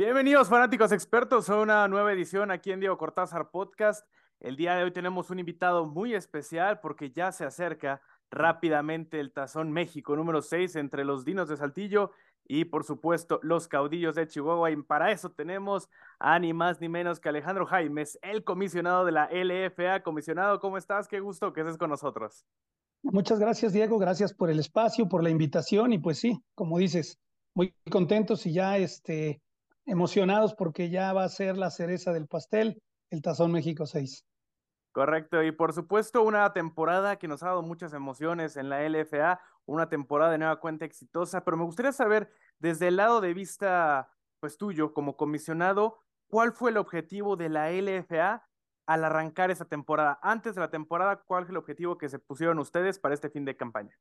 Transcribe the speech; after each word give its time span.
Bienvenidos 0.00 0.48
fanáticos 0.48 0.92
expertos 0.92 1.50
a 1.50 1.60
una 1.60 1.86
nueva 1.86 2.10
edición 2.10 2.50
aquí 2.50 2.72
en 2.72 2.80
Diego 2.80 2.96
Cortázar 2.96 3.50
Podcast. 3.50 4.08
El 4.40 4.56
día 4.56 4.74
de 4.74 4.84
hoy 4.84 4.92
tenemos 4.92 5.28
un 5.28 5.40
invitado 5.40 5.84
muy 5.84 6.14
especial 6.14 6.80
porque 6.80 7.10
ya 7.10 7.32
se 7.32 7.44
acerca 7.44 8.00
rápidamente 8.30 9.20
el 9.20 9.30
Tazón 9.30 9.70
México 9.72 10.16
número 10.16 10.40
6 10.40 10.76
entre 10.76 11.04
los 11.04 11.26
Dinos 11.26 11.50
de 11.50 11.58
Saltillo 11.58 12.12
y 12.48 12.64
por 12.64 12.84
supuesto 12.84 13.40
los 13.42 13.68
caudillos 13.68 14.14
de 14.14 14.26
Chihuahua. 14.26 14.70
Y 14.70 14.76
para 14.76 15.12
eso 15.12 15.32
tenemos 15.32 15.90
a 16.18 16.38
ni 16.38 16.54
más 16.54 16.80
ni 16.80 16.88
menos 16.88 17.20
que 17.20 17.28
Alejandro 17.28 17.66
Jaimes, 17.66 18.18
el 18.22 18.42
comisionado 18.42 19.04
de 19.04 19.12
la 19.12 19.28
LFA. 19.30 20.02
Comisionado, 20.02 20.60
¿cómo 20.60 20.78
estás? 20.78 21.08
Qué 21.08 21.20
gusto 21.20 21.52
que 21.52 21.60
estés 21.60 21.76
con 21.76 21.90
nosotros. 21.90 22.46
Muchas 23.02 23.38
gracias, 23.38 23.74
Diego. 23.74 23.98
Gracias 23.98 24.32
por 24.32 24.48
el 24.48 24.60
espacio, 24.60 25.10
por 25.10 25.22
la 25.22 25.28
invitación. 25.28 25.92
Y 25.92 25.98
pues 25.98 26.18
sí, 26.18 26.42
como 26.54 26.78
dices, 26.78 27.18
muy 27.52 27.74
contentos 27.90 28.46
y 28.46 28.54
ya 28.54 28.78
este, 28.78 29.42
emocionados 29.90 30.54
porque 30.54 30.88
ya 30.88 31.12
va 31.12 31.24
a 31.24 31.28
ser 31.28 31.58
la 31.58 31.70
cereza 31.70 32.12
del 32.12 32.28
pastel, 32.28 32.80
el 33.10 33.22
Tazón 33.22 33.50
México 33.50 33.86
6. 33.86 34.24
Correcto, 34.92 35.42
y 35.42 35.52
por 35.52 35.72
supuesto 35.72 36.22
una 36.22 36.52
temporada 36.52 37.16
que 37.16 37.28
nos 37.28 37.42
ha 37.42 37.48
dado 37.48 37.62
muchas 37.62 37.92
emociones 37.92 38.56
en 38.56 38.68
la 38.68 38.82
LFA, 38.88 39.40
una 39.66 39.88
temporada 39.88 40.32
de 40.32 40.38
nueva 40.38 40.60
cuenta 40.60 40.84
exitosa, 40.84 41.44
pero 41.44 41.56
me 41.56 41.64
gustaría 41.64 41.92
saber 41.92 42.30
desde 42.58 42.88
el 42.88 42.96
lado 42.96 43.20
de 43.20 43.34
vista 43.34 44.10
pues 44.40 44.56
tuyo 44.56 44.94
como 44.94 45.16
comisionado, 45.16 45.98
¿cuál 46.28 46.52
fue 46.52 46.70
el 46.70 46.76
objetivo 46.76 47.36
de 47.36 47.48
la 47.50 47.70
LFA 47.70 48.46
al 48.86 49.04
arrancar 49.04 49.50
esa 49.50 49.64
temporada? 49.64 50.18
Antes 50.22 50.54
de 50.54 50.60
la 50.60 50.70
temporada, 50.70 51.22
¿cuál 51.24 51.44
fue 51.44 51.52
el 51.52 51.58
objetivo 51.58 51.98
que 51.98 52.08
se 52.08 52.18
pusieron 52.18 52.58
ustedes 52.58 52.98
para 52.98 53.14
este 53.14 53.28
fin 53.28 53.44
de 53.44 53.56
campaña? 53.56 53.96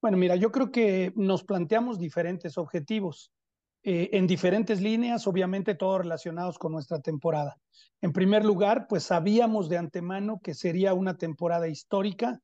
Bueno, 0.00 0.16
mira, 0.16 0.36
yo 0.36 0.50
creo 0.50 0.70
que 0.70 1.12
nos 1.16 1.44
planteamos 1.44 1.98
diferentes 1.98 2.56
objetivos. 2.56 3.32
Eh, 3.82 4.10
en 4.12 4.26
diferentes 4.26 4.80
líneas, 4.80 5.26
obviamente 5.26 5.74
todos 5.74 6.02
relacionados 6.02 6.58
con 6.58 6.72
nuestra 6.72 7.00
temporada. 7.00 7.56
En 8.02 8.12
primer 8.12 8.44
lugar, 8.44 8.86
pues 8.88 9.04
sabíamos 9.04 9.68
de 9.68 9.78
antemano 9.78 10.40
que 10.42 10.54
sería 10.54 10.92
una 10.92 11.16
temporada 11.16 11.66
histórica 11.66 12.40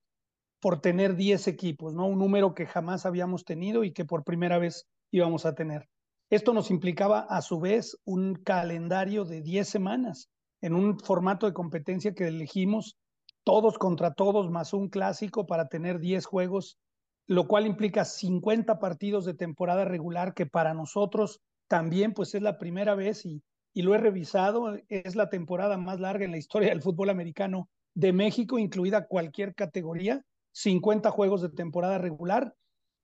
por 0.60 0.80
tener 0.80 1.14
10 1.14 1.48
equipos, 1.48 1.94
¿no? 1.94 2.06
Un 2.06 2.18
número 2.18 2.54
que 2.54 2.66
jamás 2.66 3.04
habíamos 3.04 3.44
tenido 3.44 3.84
y 3.84 3.92
que 3.92 4.06
por 4.06 4.24
primera 4.24 4.58
vez 4.58 4.86
íbamos 5.10 5.44
a 5.44 5.54
tener. 5.54 5.88
Esto 6.30 6.54
nos 6.54 6.70
implicaba 6.70 7.20
a 7.20 7.42
su 7.42 7.60
vez 7.60 7.98
un 8.04 8.34
calendario 8.34 9.24
de 9.24 9.42
10 9.42 9.68
semanas 9.68 10.30
en 10.62 10.74
un 10.74 10.98
formato 10.98 11.46
de 11.46 11.52
competencia 11.52 12.14
que 12.14 12.28
elegimos 12.28 12.96
todos 13.44 13.78
contra 13.78 14.14
todos 14.14 14.50
más 14.50 14.72
un 14.72 14.88
clásico 14.88 15.46
para 15.46 15.68
tener 15.68 16.00
10 16.00 16.24
juegos 16.24 16.78
lo 17.26 17.48
cual 17.48 17.66
implica 17.66 18.04
50 18.04 18.78
partidos 18.78 19.24
de 19.24 19.34
temporada 19.34 19.84
regular, 19.84 20.34
que 20.34 20.46
para 20.46 20.74
nosotros 20.74 21.40
también 21.68 22.12
pues 22.12 22.34
es 22.34 22.42
la 22.42 22.58
primera 22.58 22.94
vez 22.94 23.26
y, 23.26 23.42
y 23.72 23.82
lo 23.82 23.94
he 23.94 23.98
revisado, 23.98 24.76
es 24.88 25.16
la 25.16 25.28
temporada 25.28 25.76
más 25.76 26.00
larga 26.00 26.24
en 26.24 26.30
la 26.30 26.38
historia 26.38 26.68
del 26.70 26.82
fútbol 26.82 27.10
americano 27.10 27.68
de 27.94 28.12
México, 28.12 28.58
incluida 28.58 29.06
cualquier 29.06 29.54
categoría, 29.54 30.22
50 30.52 31.10
juegos 31.10 31.42
de 31.42 31.48
temporada 31.48 31.98
regular, 31.98 32.54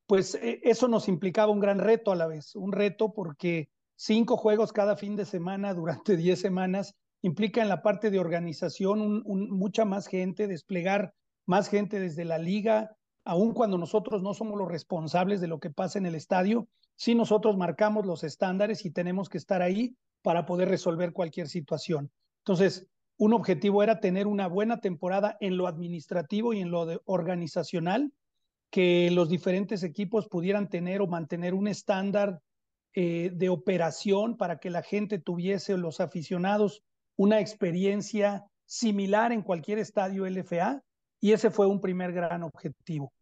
pues 0.07 0.35
e, 0.35 0.61
eso 0.63 0.89
nos 0.89 1.09
implicaba 1.09 1.53
un 1.53 1.61
gran 1.61 1.79
reto 1.79 2.13
a 2.13 2.17
la 2.17 2.27
vez, 2.27 2.55
un 2.55 2.73
reto 2.73 3.13
porque 3.13 3.69
cinco 3.97 4.37
juegos 4.37 4.73
cada 4.73 4.97
fin 4.97 5.17
de 5.17 5.25
semana 5.25 5.75
durante 5.75 6.17
10 6.17 6.39
semanas 6.39 6.95
implica 7.23 7.63
en 7.63 7.69
la 7.69 7.83
parte 7.83 8.11
de 8.11 8.19
organización 8.19 9.23
mucha 9.25 9.85
más 9.85 10.07
gente, 10.07 10.49
desplegar 10.49 11.15
más 11.47 11.69
gente 11.69 12.01
desde 12.01 12.25
la 12.25 12.39
liga, 12.39 12.97
aun 13.25 13.53
cuando 13.53 13.79
nosotros 13.79 14.23
no 14.23 14.35
somos 14.35 14.59
los 14.59 14.69
responsables 14.69 15.41
de 15.41 15.49
lo 15.49 15.61
que 15.61 15.71
pasa 15.71 15.99
en 15.99 16.07
el 16.07 16.15
estadio, 16.15 16.69
sí 16.97 17.15
nosotros 17.15 17.57
marcamos 17.57 18.07
los 18.07 18.25
estándares 18.25 18.85
y 18.85 18.91
tenemos 18.91 19.29
que 19.29 19.39
estar 19.39 19.63
ahí 19.63 19.97
para 20.23 20.47
poder 20.47 20.69
resolver 20.69 21.13
cualquier 21.13 21.49
situación. 21.49 22.11
Entonces, 22.39 22.87
un 23.19 23.35
objetivo 23.35 23.83
era 23.83 24.01
tener 24.01 24.27
una 24.27 24.49
buena 24.49 24.81
temporada 24.81 25.37
en 25.41 25.57
lo 25.57 25.67
administrativo 25.67 26.53
y 26.53 26.61
en 26.61 26.71
lo 26.71 27.01
organizacional, 27.05 28.13
que 28.71 29.11
los 29.11 29.29
diferentes 29.29 29.83
equipos 29.83 30.29
pudieran 30.29 30.69
tener 30.69 31.03
o 31.03 31.07
mantener 31.07 31.55
un 31.55 31.69
estándar 31.69 32.41
eh, 32.95 33.31
de 33.35 33.49
operación 33.49 34.37
para 34.37 34.59
que 34.59 34.71
la 34.71 34.83
gente 34.83 35.19
tuviese, 35.19 35.77
los 35.77 36.01
aficionados, 36.01 36.83
una 37.17 37.41
experiencia 37.41 38.45
similar 38.65 39.33
en 39.33 39.43
cualquier 39.43 39.79
estadio 39.79 40.27
LFA 40.27 40.83
y 41.23 41.33
ese 41.33 41.51
fue 41.51 41.67
un 41.67 41.81
primer 41.81 42.13
gran 42.13 42.43
objetivo. 42.43 43.13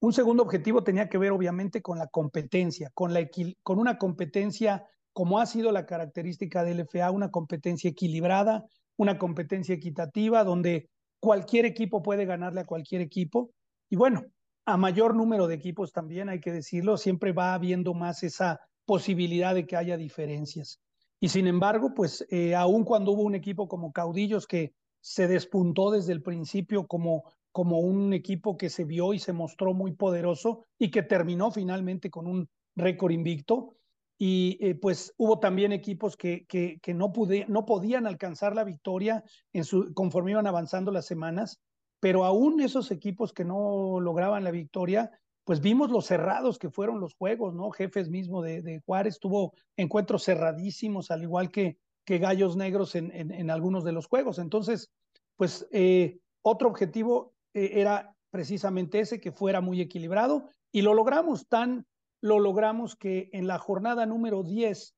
Un 0.00 0.12
segundo 0.12 0.42
objetivo 0.42 0.82
tenía 0.82 1.08
que 1.08 1.18
ver 1.18 1.30
obviamente 1.30 1.80
con 1.80 1.96
la 1.96 2.08
competencia, 2.08 2.90
con, 2.94 3.14
la 3.14 3.28
con 3.62 3.78
una 3.78 3.96
competencia 3.96 4.84
como 5.12 5.38
ha 5.38 5.46
sido 5.46 5.72
la 5.72 5.86
característica 5.86 6.64
del 6.64 6.80
LFA, 6.80 7.10
una 7.12 7.30
competencia 7.30 7.90
equilibrada, 7.90 8.64
una 8.96 9.18
competencia 9.18 9.74
equitativa, 9.74 10.44
donde 10.44 10.90
cualquier 11.20 11.64
equipo 11.64 12.02
puede 12.02 12.26
ganarle 12.26 12.60
a 12.60 12.66
cualquier 12.66 13.02
equipo. 13.02 13.50
Y 13.88 13.96
bueno, 13.96 14.24
a 14.66 14.76
mayor 14.76 15.14
número 15.14 15.46
de 15.46 15.54
equipos 15.54 15.92
también, 15.92 16.28
hay 16.28 16.40
que 16.40 16.52
decirlo, 16.52 16.96
siempre 16.96 17.32
va 17.32 17.54
habiendo 17.54 17.94
más 17.94 18.22
esa 18.22 18.60
posibilidad 18.84 19.54
de 19.54 19.66
que 19.66 19.76
haya 19.76 19.96
diferencias. 19.96 20.80
Y 21.20 21.28
sin 21.28 21.46
embargo, 21.46 21.94
pues 21.94 22.26
eh, 22.30 22.54
aun 22.54 22.84
cuando 22.84 23.12
hubo 23.12 23.22
un 23.22 23.34
equipo 23.34 23.68
como 23.68 23.92
Caudillos 23.92 24.46
que 24.46 24.72
se 25.00 25.28
despuntó 25.28 25.90
desde 25.90 26.12
el 26.12 26.22
principio 26.22 26.86
como, 26.86 27.24
como 27.52 27.80
un 27.80 28.12
equipo 28.12 28.56
que 28.56 28.70
se 28.70 28.84
vio 28.84 29.14
y 29.14 29.18
se 29.18 29.32
mostró 29.32 29.74
muy 29.74 29.92
poderoso 29.92 30.64
y 30.78 30.90
que 30.90 31.02
terminó 31.02 31.50
finalmente 31.50 32.10
con 32.10 32.26
un 32.26 32.48
récord 32.76 33.12
invicto. 33.12 33.74
Y 34.20 34.58
eh, 34.60 34.74
pues 34.74 35.14
hubo 35.16 35.38
también 35.38 35.72
equipos 35.72 36.16
que, 36.16 36.44
que, 36.46 36.80
que 36.82 36.92
no, 36.92 37.12
pude, 37.12 37.46
no 37.48 37.64
podían 37.64 38.06
alcanzar 38.06 38.54
la 38.54 38.64
victoria 38.64 39.22
en 39.52 39.64
su, 39.64 39.94
conforme 39.94 40.32
iban 40.32 40.48
avanzando 40.48 40.90
las 40.90 41.06
semanas, 41.06 41.60
pero 42.00 42.24
aún 42.24 42.60
esos 42.60 42.90
equipos 42.90 43.32
que 43.32 43.44
no 43.44 44.00
lograban 44.00 44.42
la 44.42 44.50
victoria, 44.50 45.10
pues 45.44 45.60
vimos 45.60 45.90
los 45.90 46.06
cerrados 46.06 46.58
que 46.58 46.68
fueron 46.68 47.00
los 47.00 47.14
juegos, 47.14 47.54
¿no? 47.54 47.70
Jefes 47.70 48.10
mismo 48.10 48.42
de, 48.42 48.60
de 48.60 48.80
Juárez 48.84 49.18
tuvo 49.20 49.54
encuentros 49.76 50.24
cerradísimos, 50.24 51.10
al 51.10 51.22
igual 51.22 51.50
que, 51.50 51.78
que 52.08 52.16
gallos 52.16 52.56
negros 52.56 52.94
en, 52.94 53.10
en, 53.12 53.50
algunos 53.50 53.84
de 53.84 53.92
los 53.92 54.06
juegos. 54.06 54.38
Entonces, 54.38 54.90
pues 55.36 55.68
eh, 55.72 56.20
otro 56.40 56.70
objetivo 56.70 57.34
eh, 57.52 57.72
era 57.74 58.16
precisamente 58.30 59.00
ese, 59.00 59.20
que 59.20 59.30
fuera 59.30 59.60
muy 59.60 59.82
equilibrado, 59.82 60.48
y 60.72 60.80
lo 60.80 60.94
logramos, 60.94 61.48
tan 61.48 61.84
lo 62.22 62.38
logramos 62.38 62.96
que 62.96 63.28
en 63.34 63.46
la 63.46 63.58
jornada 63.58 64.06
número 64.06 64.42
10 64.42 64.94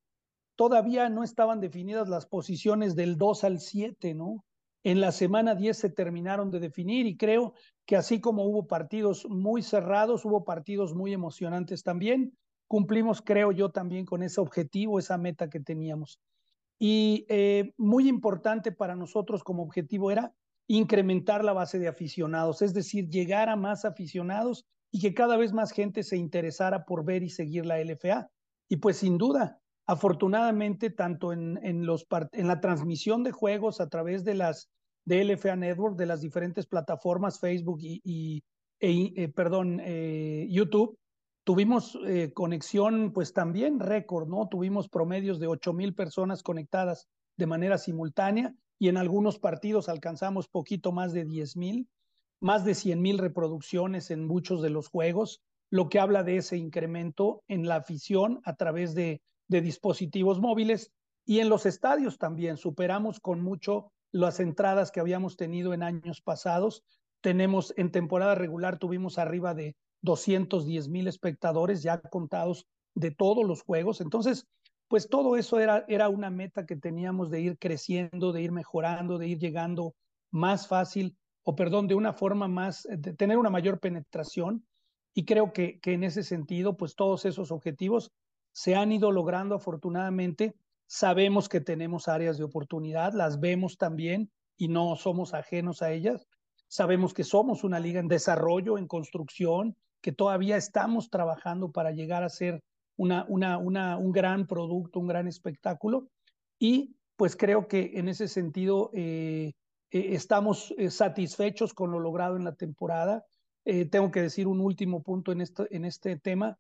todavía 0.55 1.09
no 1.09 1.25
estaban 1.25 1.59
definidas 1.59 2.09
las 2.09 2.27
posiciones 2.27 2.95
del 2.95 3.19
2 3.19 3.43
al 3.43 3.59
7, 3.59 4.15
¿no? 4.15 4.45
En 4.85 5.01
la 5.01 5.11
semana 5.11 5.57
10 5.57 5.77
se 5.77 5.91
terminaron 5.91 6.53
de 6.53 6.61
definir 6.61 7.07
y 7.07 7.17
creo 7.17 7.55
que 7.87 7.97
así 7.97 8.21
como 8.21 8.45
hubo 8.45 8.69
partidos 8.69 9.27
muy 9.29 9.65
cerrados, 9.65 10.25
hubo 10.25 10.45
partidos 10.45 10.95
muy 10.95 11.13
emocionantes 11.13 11.83
también. 11.83 12.39
Cumplimos, 12.69 13.21
creo 13.21 13.51
yo, 13.51 13.71
también 13.71 14.07
con 14.07 14.23
ese 14.23 14.41
objetivo, 14.41 15.01
esa 15.01 15.19
meta 15.19 15.51
que 15.51 15.59
teníamos. 15.59 16.21
Y 16.83 17.27
eh, 17.29 17.75
muy 17.77 18.09
importante 18.09 18.73
para 18.73 18.97
nosotros 18.97 19.45
como 19.45 19.63
objetivo 19.63 20.11
era 20.11 20.33
incrementar 20.67 21.45
la 21.45 21.53
base 21.53 21.79
de 21.79 21.89
aficionados, 21.89 22.63
es 22.63 22.73
decir, 22.73 23.09
llegar 23.09 23.51
a 23.51 23.57
más 23.57 23.85
aficionados 23.85 24.65
y 24.91 25.01
que 25.01 25.13
cada 25.13 25.37
vez 25.37 25.53
más 25.53 25.73
gente 25.73 26.03
se 26.03 26.17
interesara 26.17 26.87
por 26.87 27.05
ver 27.05 27.23
y 27.23 27.29
seguir 27.29 27.67
la 27.67 27.79
LFA. 27.79 28.31
Y 28.69 28.77
pues 28.77 28.97
sin 28.97 29.19
duda, 29.19 29.61
afortunadamente, 29.87 30.89
tanto 30.91 31.33
en, 31.35 31.61
en, 31.63 31.85
los, 31.85 32.07
en 32.33 32.49
la 32.49 32.61
transmisión 32.61 33.25
de 33.25 33.33
juegos 33.33 33.81
a 33.81 33.89
través 33.89 34.25
de 34.25 34.35
las 34.35 34.71
de 35.05 35.25
LFA 35.25 35.57
Network, 35.57 35.97
de 35.97 36.07
las 36.07 36.21
diferentes 36.21 36.67
plataformas, 36.67 37.41
Facebook 37.41 37.81
y, 37.83 38.01
y 38.05 38.43
e, 38.81 39.13
eh, 39.17 39.29
perdón, 39.29 39.81
eh, 39.83 40.47
YouTube, 40.51 40.97
Tuvimos 41.45 41.99
eh, 42.07 42.33
conexión, 42.33 43.13
pues 43.13 43.33
también 43.33 43.81
récord, 43.81 44.29
¿no? 44.29 44.49
Tuvimos 44.49 44.89
promedios 44.89 45.41
de 45.41 45.47
8 45.47 45.73
mil 45.73 45.95
personas 45.95 46.43
conectadas 46.43 47.09
de 47.37 47.47
manera 47.47 47.79
simultánea 47.79 48.55
y 48.79 48.89
en 48.89 48.97
algunos 48.97 49.39
partidos 49.39 49.89
alcanzamos 49.89 50.49
poquito 50.49 50.93
más 50.93 51.13
de 51.13 51.25
10 51.25 51.57
mil, 51.57 51.89
más 52.41 52.65
de 52.65 52.75
100 52.75 53.01
mil 53.01 53.19
reproducciones 53.19 54.11
en 54.11 54.27
muchos 54.27 54.63
de 54.63 54.71
los 54.71 54.89
juegos, 54.89 55.43
lo 55.71 55.89
que 55.89 55.99
habla 55.99 56.23
de 56.23 56.37
ese 56.37 56.57
incremento 56.57 57.43
en 57.49 57.67
la 57.67 57.77
afición 57.77 58.41
a 58.45 58.57
través 58.57 58.95
de, 58.95 59.23
de 59.49 59.61
dispositivos 59.61 60.41
móviles 60.41 60.93
y 61.25 61.41
en 61.41 61.49
los 61.49 61.65
estadios 61.65 62.19
también. 62.19 62.57
Superamos 62.57 63.21
con 63.21 63.41
mucho 63.41 63.93
las 64.13 64.41
entradas 64.41 64.91
que 64.91 65.01
habíamos 65.01 65.37
tenido 65.37 65.73
en 65.73 65.83
años 65.83 66.21
pasados. 66.21 66.83
Tenemos 67.21 67.73
en 67.77 67.91
temporada 67.91 68.35
regular, 68.35 68.79
tuvimos 68.79 69.19
arriba 69.19 69.55
de 69.55 69.77
210 70.03 70.89
mil 70.89 71.09
espectadores 71.09 71.83
ya 71.83 72.01
contados 72.01 72.67
de 72.95 73.11
todos 73.11 73.47
los 73.47 73.63
juegos. 73.63 74.01
Entonces, 74.01 74.47
pues 74.89 75.09
todo 75.09 75.37
eso 75.37 75.61
era, 75.61 75.85
era 75.89 76.09
una 76.09 76.31
meta 76.31 76.67
que 76.67 76.77
teníamos 76.77 77.31
de 77.31 77.41
ir 77.41 77.59
creciendo, 77.59 78.33
de 78.33 78.43
ir 78.43 78.53
mejorando, 78.53 79.19
de 79.19 79.29
ir 79.29 79.39
llegando 79.39 79.95
más 80.31 80.67
fácil, 80.67 81.17
o 81.45 81.55
perdón, 81.55 81.87
de 81.87 81.95
una 81.95 82.13
forma 82.13 82.49
más, 82.49 82.89
de 82.91 83.13
tener 83.15 83.39
una 83.39 83.51
mayor 83.51 83.79
penetración. 83.79 84.67
Y 85.15 85.25
creo 85.25 85.53
que, 85.53 85.79
que 85.81 85.93
en 85.93 86.05
ese 86.05 86.23
sentido, 86.23 86.77
pues 86.77 86.95
todos 86.95 87.25
esos 87.25 87.53
objetivos 87.53 88.11
se 88.53 88.75
han 88.75 88.93
ido 88.93 89.13
logrando 89.13 89.55
afortunadamente. 89.55 90.55
Sabemos 90.87 91.49
que 91.49 91.61
tenemos 91.61 92.09
áreas 92.09 92.37
de 92.37 92.45
oportunidad, 92.45 93.13
las 93.13 93.39
vemos 93.39 93.77
también 93.77 94.31
y 94.57 94.69
no 94.69 94.97
somos 94.97 95.35
ajenos 95.35 95.83
a 95.83 95.93
ellas. 95.93 96.27
Sabemos 96.67 97.15
que 97.15 97.25
somos 97.25 97.65
una 97.65 97.81
liga 97.81 98.01
en 98.01 98.09
desarrollo, 98.09 98.77
en 98.77 98.87
construcción, 98.87 99.77
que 100.01 100.13
todavía 100.13 100.57
estamos 100.57 101.11
trabajando 101.11 101.71
para 101.71 101.91
llegar 101.93 102.23
a 102.23 102.29
ser 102.29 102.63
una, 102.97 103.25
una, 103.29 103.59
una, 103.59 103.97
un 103.97 104.13
gran 104.13 104.47
producto, 104.47 105.01
un 105.01 105.07
gran 105.07 105.27
espectáculo. 105.27 106.09
Y 106.59 106.97
pues 107.17 107.37
creo 107.37 107.69
que 107.69 107.93
en 107.95 108.09
ese 108.09 108.29
sentido 108.29 108.91
eh, 108.95 109.53
eh, 109.91 110.15
estamos 110.15 110.75
eh, 110.79 110.91
satisfechos 110.91 111.75
con 111.75 111.91
lo 111.91 111.99
logrado 111.99 112.37
en 112.37 112.45
la 112.45 112.55
temporada. 112.55 113.25
tengo 113.91 114.11
que 114.11 114.23
decir 114.23 114.47
un 114.47 114.61
último 114.61 115.03
punto 115.03 115.33
en 115.33 115.45
en 115.71 115.85
este 115.85 116.17
tema. 116.17 116.59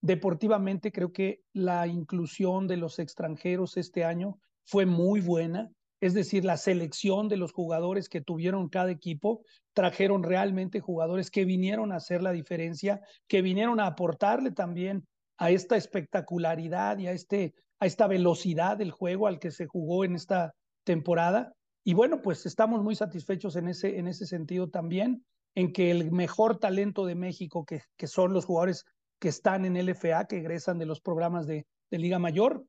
Deportivamente 0.00 0.92
creo 0.92 1.12
que 1.12 1.42
la 1.52 1.86
inclusión 1.86 2.68
de 2.68 2.76
los 2.76 2.98
extranjeros 3.00 3.76
este 3.76 4.04
año 4.04 4.38
fue 4.64 4.86
muy 4.86 5.20
buena 5.20 5.68
es 6.00 6.14
decir, 6.14 6.44
la 6.44 6.56
selección 6.56 7.28
de 7.28 7.36
los 7.36 7.52
jugadores 7.52 8.08
que 8.08 8.20
tuvieron 8.20 8.68
cada 8.68 8.90
equipo, 8.90 9.42
trajeron 9.72 10.22
realmente 10.22 10.80
jugadores 10.80 11.30
que 11.30 11.44
vinieron 11.44 11.92
a 11.92 11.96
hacer 11.96 12.22
la 12.22 12.32
diferencia, 12.32 13.00
que 13.26 13.42
vinieron 13.42 13.80
a 13.80 13.86
aportarle 13.86 14.52
también 14.52 15.06
a 15.38 15.50
esta 15.50 15.76
espectacularidad 15.76 16.98
y 16.98 17.06
a, 17.06 17.12
este, 17.12 17.54
a 17.80 17.86
esta 17.86 18.06
velocidad 18.06 18.76
del 18.76 18.90
juego 18.90 19.26
al 19.26 19.38
que 19.38 19.50
se 19.50 19.66
jugó 19.66 20.04
en 20.04 20.14
esta 20.14 20.54
temporada. 20.84 21.52
Y 21.84 21.94
bueno, 21.94 22.22
pues 22.22 22.46
estamos 22.46 22.82
muy 22.82 22.94
satisfechos 22.94 23.56
en 23.56 23.68
ese, 23.68 23.98
en 23.98 24.08
ese 24.08 24.26
sentido 24.26 24.68
también, 24.68 25.24
en 25.54 25.72
que 25.72 25.90
el 25.90 26.12
mejor 26.12 26.58
talento 26.58 27.06
de 27.06 27.14
México, 27.14 27.64
que, 27.64 28.06
son 28.06 28.32
los 28.32 28.44
jugadores 28.44 28.84
que 29.18 29.28
están 29.28 29.64
en 29.64 29.74
LFA, 29.84 30.26
que 30.26 30.38
egresan 30.38 30.78
de 30.78 30.86
los 30.86 31.00
programas 31.00 31.46
de, 31.46 31.66
de 31.90 31.98
Liga 31.98 32.18
Mayor, 32.18 32.64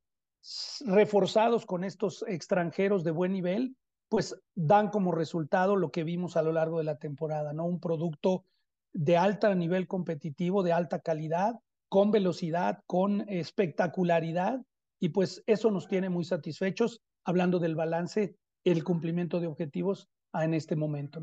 reforzados 0.86 1.66
con 1.66 1.84
estos 1.84 2.24
extranjeros 2.26 3.04
de 3.04 3.10
buen 3.10 3.32
nivel, 3.32 3.76
pues 4.08 4.40
dan 4.54 4.88
como 4.88 5.12
resultado 5.12 5.76
lo 5.76 5.90
que 5.90 6.04
vimos 6.04 6.36
a 6.36 6.42
lo 6.42 6.52
largo 6.52 6.78
de 6.78 6.84
la 6.84 6.98
temporada, 6.98 7.52
¿no? 7.52 7.64
Un 7.64 7.80
producto 7.80 8.44
de 8.92 9.16
alto 9.16 9.54
nivel 9.54 9.86
competitivo, 9.86 10.62
de 10.62 10.72
alta 10.72 11.00
calidad, 11.00 11.54
con 11.88 12.10
velocidad, 12.10 12.82
con 12.86 13.28
espectacularidad, 13.28 14.60
y 14.98 15.10
pues 15.10 15.42
eso 15.46 15.70
nos 15.70 15.88
tiene 15.88 16.08
muy 16.08 16.24
satisfechos, 16.24 17.00
hablando 17.24 17.58
del 17.58 17.74
balance, 17.74 18.36
el 18.64 18.84
cumplimiento 18.84 19.40
de 19.40 19.46
objetivos 19.46 20.08
en 20.32 20.54
este 20.54 20.76
momento. 20.76 21.22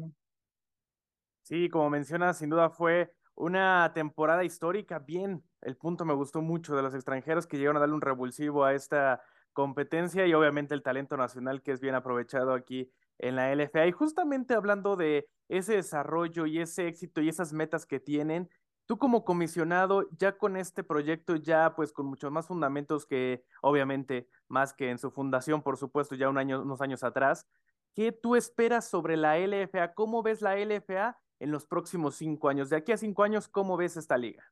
Sí, 1.44 1.70
como 1.70 1.90
mencionas, 1.90 2.38
sin 2.38 2.50
duda 2.50 2.70
fue 2.70 3.14
una 3.36 3.92
temporada 3.94 4.44
histórica, 4.44 5.00
bien, 5.00 5.44
el 5.62 5.76
punto 5.76 6.06
me 6.06 6.14
gustó 6.14 6.42
mucho 6.42 6.76
de 6.76 6.82
los 6.82 6.94
extranjeros 6.94 7.48
que 7.48 7.58
llegaron 7.58 7.78
a 7.78 7.80
darle 7.82 7.96
un 7.96 8.02
revulsivo 8.02 8.64
a 8.64 8.74
esta 8.74 9.22
competencia 9.54 10.28
y 10.28 10.34
obviamente 10.34 10.76
el 10.76 10.84
talento 10.84 11.18
nacional 11.18 11.64
que 11.64 11.72
es 11.72 11.80
bien 11.80 11.96
aprovechado 11.96 12.54
aquí 12.54 12.92
en 13.18 13.36
la 13.36 13.52
LFA. 13.52 13.88
Y 13.88 13.92
justamente 13.92 14.54
hablando 14.54 14.96
de 14.96 15.28
ese 15.50 15.74
desarrollo 15.74 16.46
y 16.46 16.60
ese 16.60 16.88
éxito 16.88 17.22
y 17.22 17.30
esas 17.30 17.54
metas 17.54 17.86
que 17.86 18.00
tienen, 18.00 18.50
tú 18.86 18.98
como 18.98 19.26
comisionado, 19.26 20.08
ya 20.18 20.38
con 20.38 20.58
este 20.58 20.84
proyecto, 20.84 21.36
ya 21.36 21.74
pues 21.76 21.92
con 21.92 22.06
muchos 22.06 22.32
más 22.32 22.48
fundamentos 22.48 23.06
que 23.06 23.44
obviamente 23.62 24.28
más 24.48 24.74
que 24.74 24.90
en 24.90 25.00
su 25.00 25.12
fundación, 25.12 25.62
por 25.62 25.78
supuesto, 25.78 26.16
ya 26.16 26.30
un 26.30 26.38
año, 26.38 26.62
unos 26.62 26.82
años 26.82 27.04
atrás, 27.04 27.48
¿qué 27.96 28.12
tú 28.12 28.36
esperas 28.36 28.88
sobre 28.88 29.18
la 29.18 29.38
LFA? 29.40 29.94
¿Cómo 29.94 30.22
ves 30.24 30.42
la 30.42 30.56
LFA 30.56 31.18
en 31.40 31.52
los 31.52 31.66
próximos 31.66 32.16
cinco 32.16 32.50
años? 32.50 32.70
De 32.70 32.78
aquí 32.78 32.92
a 32.92 32.98
cinco 32.98 33.24
años, 33.24 33.48
¿cómo 33.48 33.76
ves 33.76 33.98
esta 33.98 34.18
liga? 34.18 34.44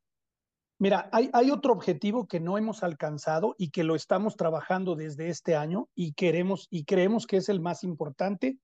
Mira, 0.78 1.10
hay, 1.14 1.30
hay, 1.34 1.52
otro 1.52 1.72
objetivo 1.72 2.28
que 2.28 2.40
no 2.40 2.58
hemos 2.58 2.84
alcanzado 2.84 3.56
y 3.58 3.70
que 3.70 3.84
lo 3.84 3.96
estamos 3.96 4.36
trabajando 4.36 4.96
desde 4.96 5.30
este 5.30 5.56
año 5.56 5.88
y 5.96 6.14
queremos 6.14 6.68
y 6.70 6.84
creemos 6.84 7.28
que 7.28 7.38
es 7.38 7.48
el 7.48 7.62
más 7.62 7.84
importante. 7.84 8.58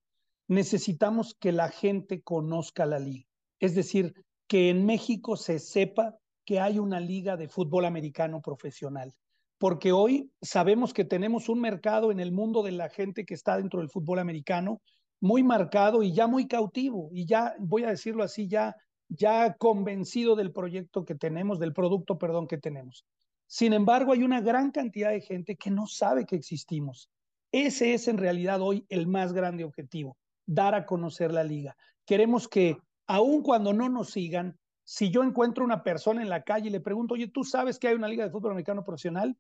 Necesitamos 0.48 1.36
que 1.40 1.54
la 1.54 1.70
gente 1.70 2.22
conozca 2.22 2.86
la 2.86 3.00
liga. 3.00 3.28
Es 3.60 3.76
decir, 3.76 4.14
que 4.48 4.70
en 4.70 4.86
México 4.86 5.38
se 5.38 5.60
sepa 5.60 6.18
que 6.46 6.60
hay 6.60 6.80
una 6.80 7.00
liga 7.00 7.38
de 7.38 7.48
fútbol 7.48 7.86
americano 7.86 8.42
profesional. 8.42 9.14
Porque 9.58 9.92
hoy 9.92 10.32
sabemos 10.42 10.94
que 10.94 11.06
tenemos 11.06 11.48
un 11.48 11.62
mercado 11.62 12.12
en 12.12 12.20
el 12.20 12.32
mundo 12.32 12.64
de 12.64 12.72
la 12.72 12.90
gente 12.90 13.26
que 13.26 13.36
está 13.36 13.58
dentro 13.58 13.80
del 13.80 13.90
fútbol 13.90 14.20
americano 14.20 14.82
muy 15.22 15.44
marcado 15.44 16.04
y 16.04 16.14
ya 16.14 16.28
muy 16.28 16.48
cautivo, 16.48 17.10
y 17.14 17.26
ya, 17.26 17.56
voy 17.60 17.84
a 17.84 17.90
decirlo 17.90 18.24
así, 18.24 18.48
ya, 18.48 18.76
ya 19.12 19.56
convencido 19.56 20.36
del 20.36 20.52
proyecto 20.52 21.04
que 21.04 21.16
tenemos, 21.16 21.60
del 21.60 21.74
producto, 21.74 22.18
perdón, 22.18 22.48
que 22.48 22.58
tenemos. 22.58 23.06
Sin 23.46 23.74
embargo, 23.74 24.14
hay 24.14 24.24
una 24.24 24.40
gran 24.40 24.72
cantidad 24.72 25.12
de 25.12 25.20
gente 25.20 25.58
que 25.58 25.70
no 25.70 25.86
sabe 25.86 26.26
que 26.26 26.38
existimos. 26.38 27.10
Ese 27.52 27.94
es 27.94 28.08
en 28.08 28.18
realidad 28.18 28.62
hoy 28.62 28.86
el 28.88 29.08
más 29.08 29.34
grande 29.34 29.66
objetivo, 29.66 30.18
dar 30.46 30.74
a 30.74 30.86
conocer 30.86 31.34
la 31.34 31.44
liga. 31.44 31.76
Queremos 32.06 32.48
que, 32.48 32.78
aun 33.08 33.44
cuando 33.44 33.74
no 33.74 33.90
nos 33.90 34.12
sigan, 34.12 34.58
si 34.86 35.12
yo 35.12 35.24
encuentro 35.24 35.66
una 35.66 35.84
persona 35.84 36.22
en 36.22 36.30
la 36.30 36.44
calle 36.44 36.70
y 36.70 36.72
le 36.72 36.80
pregunto, 36.80 37.16
oye, 37.16 37.28
¿tú 37.28 37.44
sabes 37.44 37.78
que 37.78 37.90
hay 37.90 37.96
una 37.96 38.08
liga 38.08 38.24
de 38.24 38.32
fútbol 38.32 38.52
americano 38.52 38.86
profesional? 38.86 39.38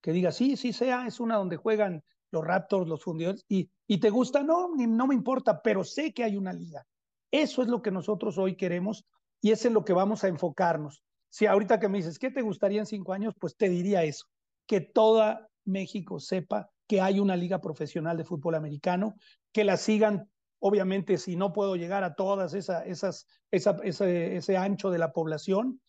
Que 0.00 0.10
diga, 0.10 0.32
sí, 0.32 0.56
sí 0.56 0.72
sea, 0.72 1.06
es 1.06 1.20
una 1.20 1.36
donde 1.36 1.56
juegan 1.56 2.02
los 2.32 2.44
Raptors, 2.44 2.88
los 2.88 3.04
fundidores, 3.04 3.44
y, 3.48 3.70
y 3.86 3.98
te 3.98 4.10
gusta, 4.10 4.42
no, 4.42 4.74
ni, 4.74 4.88
no 4.88 5.06
me 5.06 5.14
importa, 5.14 5.62
pero 5.62 5.84
sé 5.84 6.12
que 6.12 6.24
hay 6.24 6.36
una 6.36 6.52
liga. 6.52 6.84
Eso 7.32 7.62
es 7.62 7.68
lo 7.68 7.82
que 7.82 7.90
nosotros 7.90 8.38
hoy 8.38 8.56
queremos 8.56 9.04
y 9.40 9.50
es 9.50 9.64
en 9.64 9.74
lo 9.74 9.84
que 9.84 9.94
vamos 9.94 10.22
a 10.22 10.28
enfocarnos. 10.28 11.02
Si 11.30 11.46
ahorita 11.46 11.80
que 11.80 11.88
me 11.88 11.98
dices, 11.98 12.18
¿qué 12.18 12.30
te 12.30 12.42
gustaría 12.42 12.78
en 12.78 12.86
cinco 12.86 13.14
años? 13.14 13.34
Pues 13.40 13.56
te 13.56 13.68
diría 13.68 14.04
eso, 14.04 14.26
que 14.66 14.80
toda 14.80 15.48
México 15.64 16.20
sepa 16.20 16.70
que 16.86 17.00
hay 17.00 17.18
una 17.18 17.36
liga 17.36 17.60
profesional 17.60 18.18
de 18.18 18.24
fútbol 18.24 18.54
americano, 18.54 19.14
que 19.50 19.64
la 19.64 19.78
sigan, 19.78 20.30
obviamente, 20.58 21.16
si 21.16 21.36
no 21.36 21.54
puedo 21.54 21.74
llegar 21.76 22.04
a 22.04 22.14
todas 22.14 22.52
esa, 22.52 22.84
esas, 22.84 23.26
esa, 23.50 23.78
ese, 23.82 24.36
ese 24.36 24.56
ancho 24.58 24.90
de 24.90 24.98
la 24.98 25.12
población, 25.12 25.80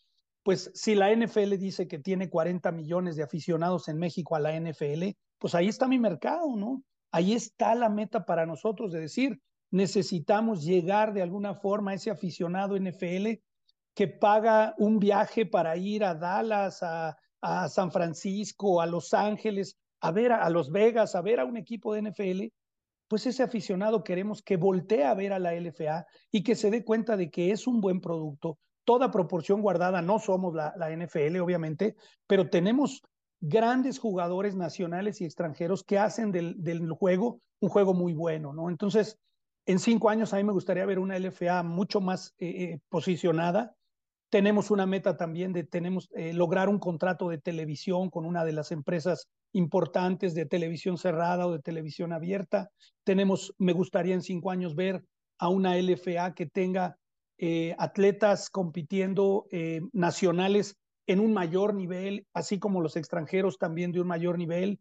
pues 0.43 0.71
si 0.73 0.95
la 0.95 1.13
NFL 1.13 1.57
dice 1.57 1.89
que 1.89 1.99
tiene 1.99 2.29
40 2.29 2.71
millones 2.71 3.17
de 3.17 3.23
aficionados 3.23 3.89
en 3.89 3.97
México 3.97 4.35
a 4.37 4.39
la 4.39 4.57
NFL, 4.57 5.09
pues 5.39 5.55
ahí 5.55 5.67
está 5.67 5.89
mi 5.89 5.99
mercado, 5.99 6.55
¿no? 6.55 6.83
Ahí 7.11 7.33
está 7.33 7.75
la 7.75 7.89
meta 7.89 8.25
para 8.25 8.45
nosotros 8.45 8.93
de 8.93 9.01
decir, 9.01 9.41
necesitamos 9.73 10.63
llegar 10.63 11.13
de 11.13 11.23
alguna 11.23 11.55
forma 11.55 11.91
a 11.91 11.93
ese 11.95 12.11
aficionado 12.11 12.77
NFL 12.77 13.41
que 13.95 14.07
paga 14.07 14.75
un 14.77 14.99
viaje 14.99 15.47
para 15.47 15.75
ir 15.77 16.03
a 16.03 16.13
Dallas, 16.13 16.81
a, 16.83 17.17
San 17.67 17.91
Francisco, 17.91 18.79
a 18.79 18.85
Los 18.85 19.13
Ángeles, 19.13 19.75
a 19.99 20.11
ver 20.11 20.31
a, 20.31 20.43
a, 20.43 20.49
Los 20.49 20.71
Vegas, 20.71 21.15
a 21.15 21.21
ver 21.21 21.39
a 21.39 21.45
un 21.45 21.57
equipo 21.57 21.93
de 21.93 22.03
NFL, 22.03 22.53
pues 23.07 23.25
ese 23.25 23.43
aficionado 23.43 24.03
queremos 24.03 24.41
que 24.43 24.57
voltee 24.57 25.03
a 25.03 25.13
ver 25.15 25.33
a 25.33 25.39
la 25.39 25.53
LFA 25.53 26.05
y 26.31 26.43
que 26.43 26.55
se 26.55 26.69
dé 26.69 26.85
cuenta 26.85 27.17
de 27.17 27.29
que 27.29 27.51
es 27.51 27.67
un 27.67 27.81
buen 27.81 27.99
producto, 27.99 28.59
toda 28.85 29.11
proporción 29.11 29.61
guardada, 29.61 30.01
no 30.01 30.19
somos 30.19 30.53
la, 30.53 30.73
la 30.77 30.95
NFL, 30.95 31.37
obviamente, 31.39 31.95
pero 32.27 32.49
tenemos 32.49 33.01
grandes 33.41 33.99
jugadores 33.99 34.55
nacionales 34.55 35.19
y 35.19 35.25
extranjeros 35.25 35.83
que 35.83 35.97
hacen 35.97 36.31
del, 36.31 36.61
del, 36.63 36.89
juego 36.91 37.41
un 37.59 37.69
juego 37.69 37.93
muy 37.93 38.13
bueno, 38.13 38.53
¿no? 38.53 38.69
Entonces, 38.69 39.17
en 39.65 39.79
cinco 39.79 40.09
años 40.09 40.33
a 40.33 40.37
mí 40.37 40.43
me 40.43 40.51
gustaría 40.51 40.85
ver 40.85 40.99
una 40.99 41.17
LFA 41.17 41.63
mucho 41.63 42.01
más 42.01 42.33
eh, 42.37 42.47
eh, 42.47 42.79
posicionada. 42.89 43.75
Tenemos 44.29 44.71
una 44.71 44.85
meta 44.85 45.15
también 45.15 45.53
de 45.53 45.63
tenemos, 45.63 46.09
eh, 46.15 46.33
lograr 46.33 46.67
un 46.67 46.79
contrato 46.79 47.29
de 47.29 47.37
televisión 47.37 48.09
con 48.09 48.25
una 48.25 48.43
de 48.43 48.51
las 48.51 48.71
empresas 48.71 49.27
importantes 49.53 50.33
de 50.33 50.45
televisión 50.45 50.97
cerrada 50.97 51.45
o 51.47 51.53
de 51.53 51.59
televisión 51.59 52.11
abierta. 52.11 52.69
Tenemos, 53.03 53.53
me 53.59 53.73
gustaría 53.73 54.15
en 54.15 54.23
cinco 54.23 54.49
años 54.49 54.75
ver 54.75 55.03
a 55.37 55.49
una 55.49 55.77
LFA 55.77 56.33
que 56.33 56.47
tenga 56.47 56.97
atletas 57.77 58.49
compitiendo 58.49 59.47
nacionales 59.91 60.77
en 61.07 61.19
un 61.19 61.33
mayor 61.33 61.73
nivel, 61.73 62.25
así 62.33 62.57
como 62.57 62.79
los 62.79 62.95
extranjeros 62.95 63.57
también 63.57 63.91
de 63.91 63.99
un 63.99 64.07
mayor 64.07 64.37
nivel. 64.37 64.79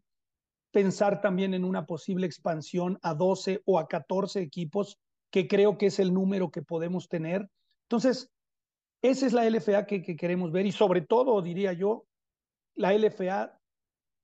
Pensar 0.73 1.21
también 1.21 1.53
en 1.53 1.65
una 1.65 1.85
posible 1.85 2.25
expansión 2.25 2.97
a 3.03 3.13
12 3.13 3.61
o 3.65 3.77
a 3.77 3.87
14 3.87 4.41
equipos, 4.41 4.97
que 5.31 5.47
creo 5.47 5.77
que 5.77 5.85
es 5.85 5.99
el 5.99 6.11
número 6.11 6.49
que 6.49 6.63
podemos 6.63 7.07
tener. 7.07 7.47
Entonces, 7.83 8.31
esa 9.03 9.27
es 9.27 9.33
la 9.33 9.47
LFA 9.47 9.85
que, 9.85 10.01
que 10.01 10.15
queremos 10.15 10.51
ver 10.51 10.65
y 10.65 10.71
sobre 10.71 11.01
todo, 11.01 11.39
diría 11.43 11.73
yo, 11.73 12.07
la 12.73 12.91
LFA, 12.97 13.61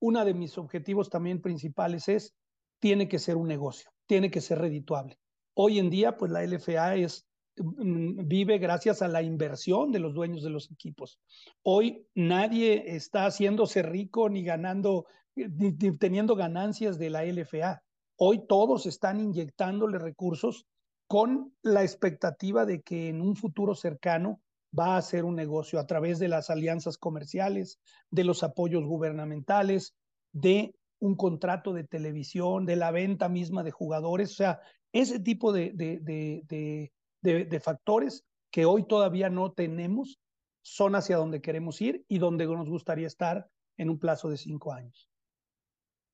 uno 0.01 0.25
de 0.25 0.34
mis 0.34 0.58
objetivos 0.58 1.12
también 1.12 1.39
principales 1.39 2.10
es, 2.10 2.34
tiene 2.79 3.08
que 3.08 3.20
ser 3.20 3.36
un 3.36 3.48
negocio, 3.48 3.91
tiene 4.08 4.32
que 4.32 4.41
ser 4.41 4.58
redituable. 4.58 5.20
Hoy 5.53 5.77
en 5.77 5.91
día, 5.91 6.18
pues 6.18 6.32
la 6.32 6.44
LFA 6.44 6.96
es 6.96 7.28
vive 7.60 8.58
gracias 8.58 9.01
a 9.01 9.08
la 9.08 9.22
inversión 9.22 9.92
de 9.92 10.00
los 10.00 10.13
dueños 10.13 10.44
de 10.44 10.50
los 10.50 10.72
equipos. 10.72 11.20
Hoy 11.63 12.08
nadie 12.16 12.96
está 12.96 13.25
haciéndose 13.25 13.82
rico 13.82 14.30
ni 14.30 14.44
ganando, 14.44 15.06
eh, 15.36 15.50
ni, 15.50 15.72
ni 15.72 15.98
teniendo 15.98 16.36
ganancias 16.36 16.98
de 16.98 17.10
la 17.10 17.24
LFA. 17.24 17.84
Hoy 18.18 18.46
todos 18.48 18.86
están 18.86 19.20
inyectándole 19.20 20.00
recursos 20.00 20.66
con 21.08 21.54
la 21.62 21.84
expectativa 21.84 22.66
de 22.66 22.82
que 22.82 23.10
en 23.10 23.22
un 23.22 23.36
futuro 23.36 23.75
cercano 23.75 24.42
va 24.78 24.98
a 24.98 25.01
ser 25.01 25.25
un 25.25 25.36
negocio 25.36 25.80
a 25.80 25.88
través 25.88 26.20
de 26.20 26.28
las 26.28 26.50
alianzas 26.50 26.98
comerciales, 26.98 27.80
de 28.12 28.24
los 28.24 28.44
apoyos 28.44 28.84
gubernamentales, 28.84 29.96
de 30.32 30.75
un 31.00 31.16
contrato 31.16 31.74
de 31.74 31.84
televisión, 31.84 32.66
de 32.66 32.75
la 32.75 32.92
venta 32.92 33.30
misma 33.30 33.63
de 33.63 33.72
jugadores, 33.72 34.32
o 34.32 34.36
sea, 34.36 34.60
ese 34.92 35.20
tipo 35.20 35.51
de, 35.51 36.92
factores 37.61 38.25
que 38.51 38.65
hoy 38.65 38.88
todavía 38.88 39.29
no 39.29 39.51
tenemos 39.51 40.19
son 40.61 40.95
hacia 40.95 41.17
donde 41.17 41.41
queremos 41.41 41.81
ir 41.81 42.05
y 42.07 42.19
donde 42.19 42.45
nos 42.45 42.69
gustaría 42.69 43.07
estar 43.07 43.49
en 43.77 43.89
un 43.89 43.99
plazo 43.99 44.29
de 44.29 44.38
cinco 44.38 44.73
años. 44.73 45.09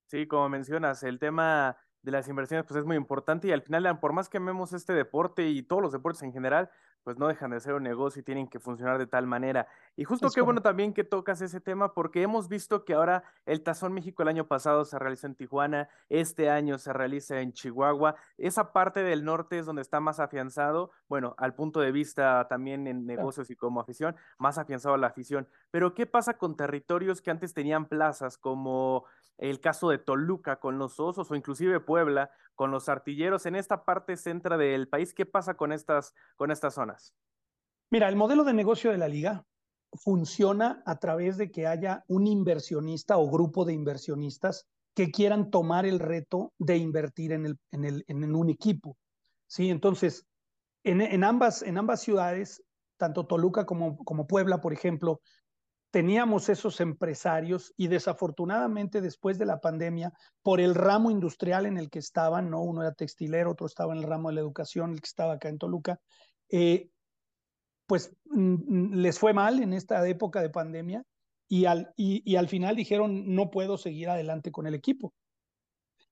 Sí, 0.07 0.27
como 0.27 0.47
mencionas, 0.49 1.03
el 1.03 1.19
tema 1.19 1.77
de 2.03 2.11
las 2.11 2.27
inversiones 2.27 2.65
pues 2.67 2.79
es 2.79 2.85
muy 2.85 2.95
importante 2.95 3.47
y 3.47 3.51
al 3.51 3.63
final, 3.63 3.99
por 3.99 4.13
más 4.13 4.29
que 4.29 4.37
amemos 4.37 4.73
este 4.73 4.93
deporte 4.93 5.47
y 5.49 5.63
todos 5.63 5.81
los 5.81 5.91
deportes 5.91 6.21
en 6.21 6.31
general, 6.31 6.69
pues 7.05 7.19
no 7.19 7.27
dejan 7.27 7.51
de 7.51 7.59
ser 7.59 7.75
un 7.75 7.83
negocio 7.83 8.19
y 8.19 8.23
tienen 8.23 8.47
que 8.47 8.59
funcionar 8.59 8.97
de 8.97 9.05
tal 9.05 9.27
manera. 9.27 9.67
Y 9.95 10.05
justo 10.05 10.31
qué 10.33 10.41
bueno 10.41 10.63
también 10.63 10.91
que 10.91 11.03
tocas 11.03 11.39
ese 11.39 11.61
tema 11.61 11.93
porque 11.93 12.23
hemos 12.23 12.49
visto 12.49 12.83
que 12.83 12.95
ahora 12.95 13.23
el 13.45 13.61
Tazón 13.61 13.93
México 13.93 14.23
el 14.23 14.27
año 14.27 14.47
pasado 14.47 14.83
se 14.85 14.97
realizó 14.97 15.27
en 15.27 15.35
Tijuana, 15.35 15.87
este 16.09 16.49
año 16.49 16.79
se 16.79 16.91
realiza 16.93 17.39
en 17.41 17.53
Chihuahua. 17.53 18.15
Esa 18.39 18.73
parte 18.73 19.03
del 19.03 19.23
norte 19.23 19.59
es 19.59 19.67
donde 19.67 19.83
está 19.83 19.99
más 19.99 20.19
afianzado, 20.19 20.89
bueno, 21.07 21.35
al 21.37 21.53
punto 21.53 21.79
de 21.79 21.91
vista 21.91 22.47
también 22.47 22.87
en 22.87 23.05
negocios 23.05 23.51
y 23.51 23.55
como 23.55 23.79
afición, 23.79 24.15
más 24.39 24.57
afianzado 24.57 24.97
la 24.97 25.07
afición. 25.07 25.47
Pero 25.69 25.93
¿qué 25.93 26.07
pasa 26.07 26.39
con 26.39 26.57
territorios 26.57 27.21
que 27.21 27.29
antes 27.29 27.53
tenían 27.53 27.85
plazas 27.85 28.39
como 28.39 29.05
el 29.37 29.59
caso 29.59 29.89
de 29.89 29.97
Toluca 29.97 30.59
con 30.59 30.79
los 30.79 30.99
Osos 30.99 31.29
o 31.29 31.35
inclusive 31.35 31.79
Puebla 31.79 32.31
con 32.55 32.71
los 32.71 32.89
artilleros 32.89 33.45
en 33.45 33.55
esta 33.55 33.85
parte 33.85 34.17
centra 34.17 34.57
del 34.57 34.87
país. 34.87 35.13
¿Qué 35.13 35.25
pasa 35.25 35.55
con 35.55 35.71
estas, 35.71 36.13
con 36.35 36.51
estas 36.51 36.73
zonas? 36.73 37.13
Mira, 37.91 38.09
el 38.09 38.15
modelo 38.15 38.43
de 38.43 38.53
negocio 38.53 38.91
de 38.91 38.97
la 38.97 39.07
liga 39.07 39.45
funciona 39.93 40.81
a 40.85 40.97
través 40.99 41.37
de 41.37 41.51
que 41.51 41.67
haya 41.67 42.03
un 42.07 42.27
inversionista 42.27 43.17
o 43.17 43.29
grupo 43.29 43.65
de 43.65 43.73
inversionistas 43.73 44.67
que 44.93 45.11
quieran 45.11 45.51
tomar 45.51 45.85
el 45.85 45.99
reto 45.99 46.53
de 46.57 46.77
invertir 46.77 47.33
en, 47.33 47.45
el, 47.45 47.59
en, 47.71 47.85
el, 47.85 48.05
en 48.07 48.35
un 48.35 48.49
equipo. 48.49 48.97
¿sí? 49.47 49.69
Entonces, 49.69 50.25
en, 50.83 51.01
en, 51.01 51.23
ambas, 51.23 51.61
en 51.61 51.77
ambas 51.77 52.01
ciudades, 52.01 52.63
tanto 52.97 53.25
Toluca 53.25 53.65
como, 53.65 53.97
como 53.97 54.25
Puebla, 54.25 54.61
por 54.61 54.73
ejemplo, 54.73 55.21
teníamos 55.95 56.49
esos 56.49 56.81
empresarios 56.81 57.73
y 57.77 57.87
desafortunadamente 57.87 58.99
después 58.99 59.37
de 59.37 59.45
la 59.45 59.61
pandemia, 59.61 60.11
por 60.43 60.59
el 60.59 60.75
ramo 60.75 61.09
industrial 61.09 61.65
en 61.65 61.77
el 61.77 61.89
que 61.89 61.99
estaban, 61.99 62.49
¿no? 62.49 62.61
uno 62.63 62.81
era 62.81 62.91
textilero, 62.91 63.51
otro 63.51 63.65
estaba 63.65 63.93
en 63.93 63.99
el 63.99 64.03
ramo 64.03 64.27
de 64.27 64.35
la 64.35 64.41
educación, 64.41 64.91
el 64.91 64.99
que 64.99 65.07
estaba 65.07 65.35
acá 65.35 65.47
en 65.47 65.57
Toluca, 65.57 65.97
eh, 66.49 66.89
pues 67.87 68.13
mm, 68.25 68.55
mm, 68.55 68.93
les 68.95 69.17
fue 69.17 69.31
mal 69.31 69.63
en 69.63 69.71
esta 69.71 70.05
época 70.05 70.41
de 70.41 70.49
pandemia 70.49 71.01
y 71.47 71.63
al, 71.63 71.93
y 71.95 72.35
al 72.35 72.49
final 72.49 72.75
dijeron, 72.75 73.33
no 73.33 73.49
puedo 73.49 73.77
seguir 73.77 74.09
adelante 74.09 74.51
con 74.51 74.67
el 74.67 74.75
equipo. 74.75 75.13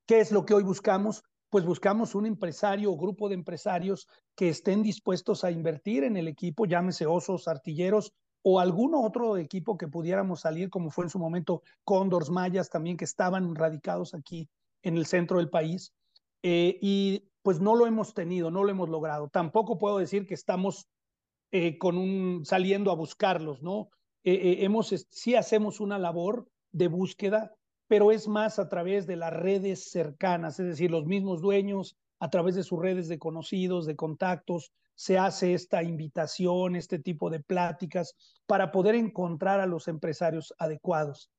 ¿Qué 0.05 0.21
es 0.21 0.31
lo 0.31 0.45
que 0.45 0.53
hoy 0.53 0.63
buscamos? 0.63 1.23
Pues 1.49 1.65
buscamos 1.65 2.15
un 2.15 2.25
empresario 2.25 2.89
o 2.89 2.97
grupo 2.97 3.27
de 3.27 3.35
empresarios 3.35 4.07
que 4.33 4.47
estén 4.47 4.81
dispuestos 4.81 5.43
a 5.43 5.51
invertir 5.51 6.05
en 6.05 6.15
el 6.15 6.29
equipo, 6.29 6.65
llámese 6.65 7.05
osos, 7.05 7.49
artilleros 7.49 8.13
o 8.43 8.59
algún 8.59 8.93
otro 8.93 9.37
equipo 9.37 9.77
que 9.77 9.87
pudiéramos 9.87 10.41
salir, 10.41 10.69
como 10.69 10.91
fue 10.91 11.05
en 11.05 11.09
su 11.09 11.17
momento 11.17 11.63
Cóndors, 11.85 12.29
Mayas 12.29 12.69
también, 12.69 12.97
que 12.97 13.05
estaban 13.05 13.55
radicados 13.55 14.13
aquí 14.13 14.49
en 14.81 14.97
el 14.97 15.05
centro 15.05 15.37
del 15.37 15.49
país. 15.49 15.93
Eh, 16.43 16.77
y 16.81 17.29
pues 17.41 17.61
no 17.61 17.75
lo 17.75 17.87
hemos 17.87 18.13
tenido, 18.13 18.51
no 18.51 18.63
lo 18.63 18.69
hemos 18.69 18.89
logrado. 18.89 19.29
Tampoco 19.29 19.77
puedo 19.77 19.97
decir 19.97 20.27
que 20.27 20.33
estamos 20.33 20.87
eh, 21.51 21.77
con 21.77 21.97
un, 21.97 22.45
saliendo 22.45 22.91
a 22.91 22.95
buscarlos, 22.95 23.61
¿no? 23.61 23.89
Eh, 24.25 24.57
hemos, 24.59 24.87
sí 25.09 25.35
hacemos 25.35 25.79
una 25.79 25.97
labor 25.97 26.47
de 26.71 26.87
búsqueda, 26.87 27.53
pero 27.87 28.11
es 28.11 28.27
más 28.27 28.59
a 28.59 28.67
través 28.67 29.07
de 29.07 29.15
las 29.15 29.31
redes 29.31 29.89
cercanas, 29.89 30.59
es 30.59 30.65
decir, 30.65 30.91
los 30.91 31.05
mismos 31.05 31.41
dueños, 31.41 31.97
a 32.19 32.29
través 32.29 32.55
de 32.55 32.63
sus 32.63 32.79
redes 32.79 33.07
de 33.07 33.19
conocidos, 33.19 33.85
de 33.85 33.95
contactos, 33.95 34.71
se 34.95 35.17
hace 35.17 35.53
esta 35.53 35.83
invitación, 35.83 36.75
este 36.75 36.99
tipo 36.99 37.29
de 37.29 37.39
pláticas 37.39 38.15
para 38.45 38.71
poder 38.71 38.95
encontrar 38.95 39.59
a 39.59 39.65
los 39.65 39.87
empresarios 39.87 40.53
adecuados. 40.57 41.29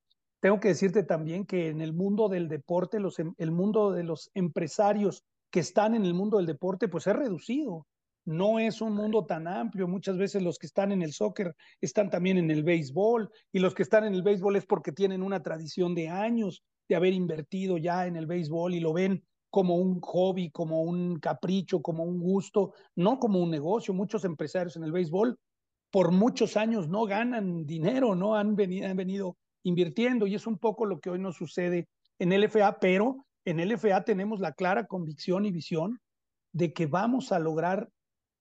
Tengo 0.41 0.61
que 0.61 0.69
decirte 0.69 1.03
también 1.03 1.47
que 1.47 1.69
en 1.69 1.81
el 1.81 1.93
mundo 1.93 2.29
del 2.29 2.49
deporte, 2.49 3.01
los, 3.01 3.19
em, 3.19 3.35
el 3.39 3.51
mundo 3.51 3.93
de 3.93 4.05
los 4.05 4.31
empresarios 4.35 5.25
que 5.51 5.61
están 5.61 5.95
en 5.95 6.05
el 6.05 6.15
mundo 6.15 6.37
del 6.37 6.47
deporte, 6.47 6.89
pues 6.89 7.07
es 7.07 7.17
reducido. 7.17 7.87
No 8.27 8.59
es 8.59 8.81
un 8.81 8.95
mundo 8.95 9.25
tan 9.25 9.47
amplio. 9.47 9.87
Muchas 9.87 10.17
veces 10.17 10.43
los 10.43 10.59
que 10.59 10.67
están 10.67 10.93
en 10.93 11.03
el 11.03 11.13
soccer 11.13 11.55
están 11.81 12.11
también 12.11 12.39
en 12.39 12.51
el 12.51 12.63
béisbol 12.63 13.31
y 13.53 13.59
los 13.59 13.75
que 13.75 13.83
están 13.83 14.05
en 14.05 14.15
el 14.15 14.23
béisbol 14.23 14.57
es 14.57 14.67
porque 14.67 14.93
tienen 14.93 15.23
una 15.23 15.43
tradición 15.43 15.95
de 15.95 16.09
años 16.09 16.63
de 16.89 16.97
haber 16.97 17.13
invertido 17.13 17.79
ya 17.79 18.07
en 18.07 18.17
el 18.17 18.27
béisbol 18.27 18.75
y 18.75 18.81
lo 18.81 18.93
ven 18.93 19.25
como 19.55 19.77
un 19.77 20.01
hobby, 20.01 20.51
como 20.51 20.83
un 20.83 21.21
capricho, 21.21 21.81
como 21.81 22.03
un 22.03 22.19
gusto, 22.19 22.73
no 22.97 23.21
como 23.21 23.39
un 23.39 23.53
negocio. 23.53 23.95
Muchos 23.95 24.25
empresarios 24.25 24.75
en 24.75 24.83
el 24.83 24.91
béisbol 24.91 25.39
por 25.93 26.11
muchos 26.11 26.57
años 26.57 26.89
no 26.89 27.05
ganan 27.05 27.65
dinero, 27.65 28.17
no 28.17 28.35
han 28.35 28.57
venido, 28.57 28.89
han 28.89 28.97
venido 28.97 29.37
invirtiendo 29.63 30.27
y 30.27 30.35
es 30.35 30.49
un 30.49 30.59
poco 30.59 30.87
lo 30.87 30.99
que 30.99 31.09
hoy 31.09 31.21
nos 31.21 31.37
sucede 31.37 31.87
en 32.19 32.33
LFA, 32.33 32.81
pero 32.81 33.27
en 33.45 33.61
LFA 33.61 34.03
tenemos 34.03 34.41
la 34.41 34.55
clara 34.55 34.89
convicción 34.89 35.45
y 35.45 35.53
visión 35.53 36.01
de 36.53 36.73
que 36.73 36.87
vamos 36.87 37.31
a 37.31 37.39
lograr 37.39 37.89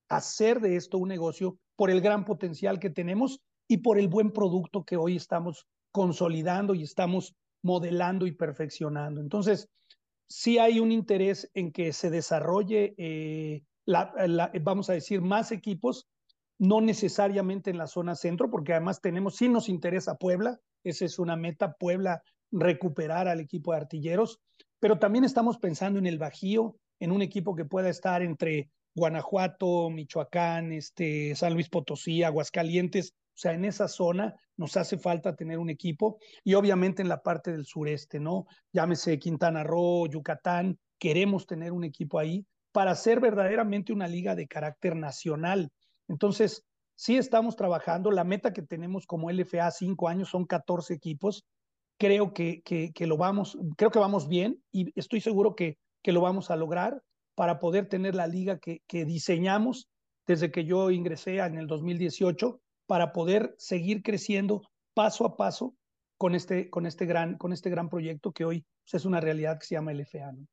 hacer 0.09 0.61
de 0.61 0.77
esto 0.77 0.97
un 0.97 1.09
negocio 1.09 1.59
por 1.75 1.91
el 1.91 2.01
gran 2.01 2.25
potencial 2.25 2.79
que 2.79 2.89
tenemos 2.89 3.39
y 3.67 3.77
por 3.77 3.99
el 3.99 4.07
buen 4.07 4.31
producto 4.31 4.83
que 4.83 4.97
hoy 4.97 5.17
estamos 5.17 5.67
consolidando 5.91 6.73
y 6.73 6.81
estamos 6.81 7.35
modelando 7.61 8.25
y 8.25 8.31
perfeccionando. 8.31 9.21
Entonces, 9.21 9.69
sí 10.27 10.57
hay 10.57 10.79
un 10.79 10.91
interés 10.91 11.49
en 11.53 11.71
que 11.71 11.93
se 11.93 12.09
desarrolle, 12.09 12.95
eh, 12.97 13.63
la, 13.85 14.51
vamos 14.61 14.89
a 14.89 14.93
decir, 14.93 15.21
más 15.21 15.51
equipos, 15.51 16.07
no 16.57 16.81
necesariamente 16.81 17.69
en 17.69 17.77
la 17.77 17.87
zona 17.87 18.15
centro, 18.15 18.49
porque 18.49 18.73
además 18.73 19.01
tenemos, 19.01 19.35
sí 19.35 19.49
nos 19.49 19.69
interesa 19.69 20.15
Puebla, 20.15 20.59
esa 20.83 21.05
es 21.05 21.19
una 21.19 21.35
meta, 21.35 21.73
Puebla 21.73 22.23
recuperar 22.51 23.27
al 23.27 23.39
equipo 23.39 23.71
de 23.71 23.77
artilleros, 23.77 24.39
pero 24.79 24.99
también 24.99 25.23
estamos 25.23 25.57
pensando 25.57 25.99
en 25.99 26.05
el 26.05 26.19
Bajío, 26.19 26.77
en 26.99 27.11
un 27.11 27.21
equipo 27.21 27.55
que 27.55 27.65
pueda 27.65 27.89
estar 27.89 28.21
entre 28.21 28.69
Guanajuato, 28.95 29.89
Michoacán, 29.89 30.71
este, 30.71 31.35
San 31.35 31.53
Luis 31.53 31.69
Potosí, 31.69 32.23
Aguascalientes, 32.23 33.13
o 33.33 33.37
sea, 33.37 33.53
en 33.53 33.65
esa 33.65 33.87
zona 33.87 34.35
nos 34.57 34.77
hace 34.77 34.97
falta 34.97 35.35
tener 35.35 35.57
un 35.57 35.69
equipo 35.69 36.19
y 36.43 36.53
obviamente 36.53 37.01
en 37.01 37.09
la 37.09 37.23
parte 37.23 37.51
del 37.51 37.65
sureste, 37.65 38.19
¿no? 38.19 38.45
Llámese 38.71 39.17
Quintana 39.17 39.63
Roo, 39.63 40.07
Yucatán, 40.07 40.77
queremos 40.99 41.47
tener 41.47 41.71
un 41.71 41.83
equipo 41.83 42.19
ahí 42.19 42.45
para 42.71 42.95
ser 42.95 43.19
verdaderamente 43.19 43.91
una 43.91 44.07
liga 44.07 44.35
de 44.35 44.47
carácter 44.47 44.95
nacional. 44.95 45.71
Entonces, 46.07 46.63
sí 46.95 47.17
estamos 47.17 47.55
trabajando. 47.55 48.11
La 48.11 48.23
meta 48.23 48.53
que 48.53 48.61
tenemos 48.61 49.05
como 49.07 49.31
LFA 49.31 49.71
cinco 49.71 50.07
años 50.07 50.29
son 50.29 50.45
14 50.45 50.93
equipos. 50.93 51.45
Creo 51.97 52.33
que, 52.33 52.61
que, 52.63 53.07
lo 53.07 53.17
vamos, 53.17 53.57
creo 53.77 53.91
que 53.91 53.99
vamos 53.99 54.27
bien 54.27 54.61
y 54.71 54.91
estoy 54.99 55.21
seguro 55.21 55.55
que, 55.55 55.77
que 56.01 56.11
lo 56.11 56.21
vamos 56.21 56.51
a 56.51 56.55
lograr 56.55 57.01
para 57.35 57.59
poder 57.59 57.87
tener 57.87 58.15
la 58.15 58.27
liga 58.27 58.59
que, 58.59 58.81
que 58.87 59.05
diseñamos 59.05 59.87
desde 60.25 60.51
que 60.51 60.65
yo 60.65 60.91
ingresé 60.91 61.37
en 61.37 61.57
el 61.57 61.67
2018 61.67 62.59
para 62.85 63.13
poder 63.13 63.55
seguir 63.57 64.03
creciendo 64.03 64.61
paso 64.93 65.25
a 65.25 65.37
paso 65.37 65.75
con 66.17 66.35
este, 66.35 66.69
con 66.69 66.85
este, 66.85 67.05
gran, 67.05 67.37
con 67.37 67.53
este 67.53 67.69
gran 67.69 67.89
proyecto 67.89 68.31
que 68.31 68.45
hoy 68.45 68.65
pues, 68.83 69.01
es 69.01 69.05
una 69.05 69.19
realidad 69.19 69.59
que 69.59 69.65
se 69.65 69.75
llama 69.75 69.93
LFA. 69.93 70.31
¿no? 70.31 70.47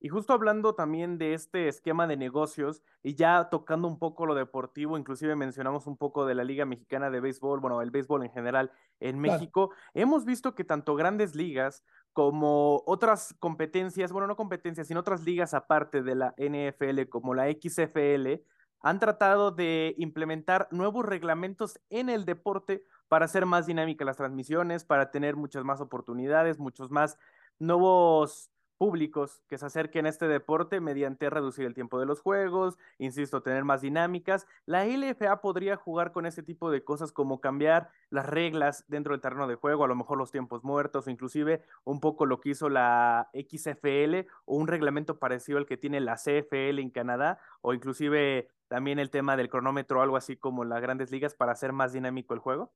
Y 0.00 0.10
justo 0.10 0.32
hablando 0.32 0.74
también 0.74 1.18
de 1.18 1.34
este 1.34 1.66
esquema 1.66 2.06
de 2.06 2.16
negocios 2.16 2.82
y 3.02 3.16
ya 3.16 3.48
tocando 3.50 3.88
un 3.88 3.98
poco 3.98 4.26
lo 4.26 4.36
deportivo, 4.36 4.96
inclusive 4.96 5.34
mencionamos 5.34 5.88
un 5.88 5.96
poco 5.96 6.24
de 6.24 6.36
la 6.36 6.44
Liga 6.44 6.64
Mexicana 6.64 7.10
de 7.10 7.20
Béisbol, 7.20 7.58
bueno, 7.58 7.82
el 7.82 7.90
béisbol 7.90 8.24
en 8.24 8.30
general 8.30 8.70
en 9.00 9.18
México, 9.18 9.70
hemos 9.94 10.24
visto 10.24 10.54
que 10.54 10.62
tanto 10.62 10.94
grandes 10.94 11.34
ligas 11.34 11.82
como 12.12 12.82
otras 12.86 13.34
competencias, 13.40 14.12
bueno, 14.12 14.28
no 14.28 14.36
competencias, 14.36 14.86
sino 14.86 15.00
otras 15.00 15.24
ligas 15.24 15.52
aparte 15.52 16.02
de 16.02 16.14
la 16.14 16.34
NFL 16.38 17.08
como 17.08 17.34
la 17.34 17.50
XFL, 17.50 18.40
han 18.80 19.00
tratado 19.00 19.50
de 19.50 19.94
implementar 19.98 20.68
nuevos 20.70 21.04
reglamentos 21.04 21.80
en 21.90 22.08
el 22.08 22.24
deporte 22.24 22.84
para 23.08 23.24
hacer 23.24 23.46
más 23.46 23.66
dinámicas 23.66 24.06
las 24.06 24.16
transmisiones, 24.16 24.84
para 24.84 25.10
tener 25.10 25.36
muchas 25.36 25.64
más 25.64 25.80
oportunidades, 25.80 26.58
muchos 26.58 26.90
más 26.90 27.18
nuevos 27.58 28.50
públicos 28.78 29.42
que 29.48 29.58
se 29.58 29.66
acerquen 29.66 30.06
a 30.06 30.08
este 30.08 30.28
deporte 30.28 30.80
mediante 30.80 31.28
reducir 31.28 31.66
el 31.66 31.74
tiempo 31.74 31.98
de 31.98 32.06
los 32.06 32.20
juegos, 32.20 32.78
insisto, 32.98 33.42
tener 33.42 33.64
más 33.64 33.82
dinámicas. 33.82 34.46
La 34.64 34.86
LFA 34.86 35.40
podría 35.40 35.76
jugar 35.76 36.12
con 36.12 36.24
ese 36.24 36.42
tipo 36.42 36.70
de 36.70 36.84
cosas 36.84 37.12
como 37.12 37.40
cambiar 37.40 37.90
las 38.08 38.24
reglas 38.24 38.84
dentro 38.88 39.12
del 39.12 39.20
terreno 39.20 39.48
de 39.48 39.56
juego, 39.56 39.84
a 39.84 39.88
lo 39.88 39.96
mejor 39.96 40.16
los 40.16 40.30
tiempos 40.30 40.64
muertos 40.64 41.06
o 41.06 41.10
inclusive 41.10 41.62
un 41.84 42.00
poco 42.00 42.24
lo 42.24 42.40
que 42.40 42.50
hizo 42.50 42.68
la 42.68 43.28
XFL 43.34 44.28
o 44.44 44.56
un 44.56 44.68
reglamento 44.68 45.18
parecido 45.18 45.58
al 45.58 45.66
que 45.66 45.76
tiene 45.76 46.00
la 46.00 46.14
CFL 46.16 46.78
en 46.78 46.90
Canadá 46.90 47.40
o 47.60 47.74
inclusive 47.74 48.48
también 48.68 48.98
el 48.98 49.10
tema 49.10 49.36
del 49.36 49.48
cronómetro 49.48 50.02
algo 50.02 50.16
así 50.16 50.36
como 50.36 50.64
las 50.64 50.80
grandes 50.80 51.10
ligas 51.10 51.34
para 51.34 51.52
hacer 51.52 51.72
más 51.72 51.92
dinámico 51.92 52.34
el 52.34 52.40
juego. 52.40 52.72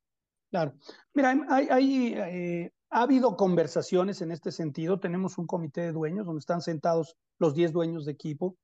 Claro. 0.51 0.75
Mira, 1.15 1.35
hay, 1.49 1.69
hay 1.71 2.15
eh, 2.15 2.73
ha 2.93 3.03
habido 3.03 3.37
conversaciones 3.37 4.21
en 4.21 4.31
este 4.33 4.53
sentido. 4.53 5.01
Tenemos 5.01 5.39
un 5.39 5.47
comité 5.47 5.81
de 5.81 5.93
dueños 5.93 6.27
donde 6.27 6.41
están 6.41 6.61
sentados 6.61 7.17
los 7.39 7.55
10 7.55 7.73
dueños 7.73 8.05
de 8.05 8.13
equipo. 8.13 8.57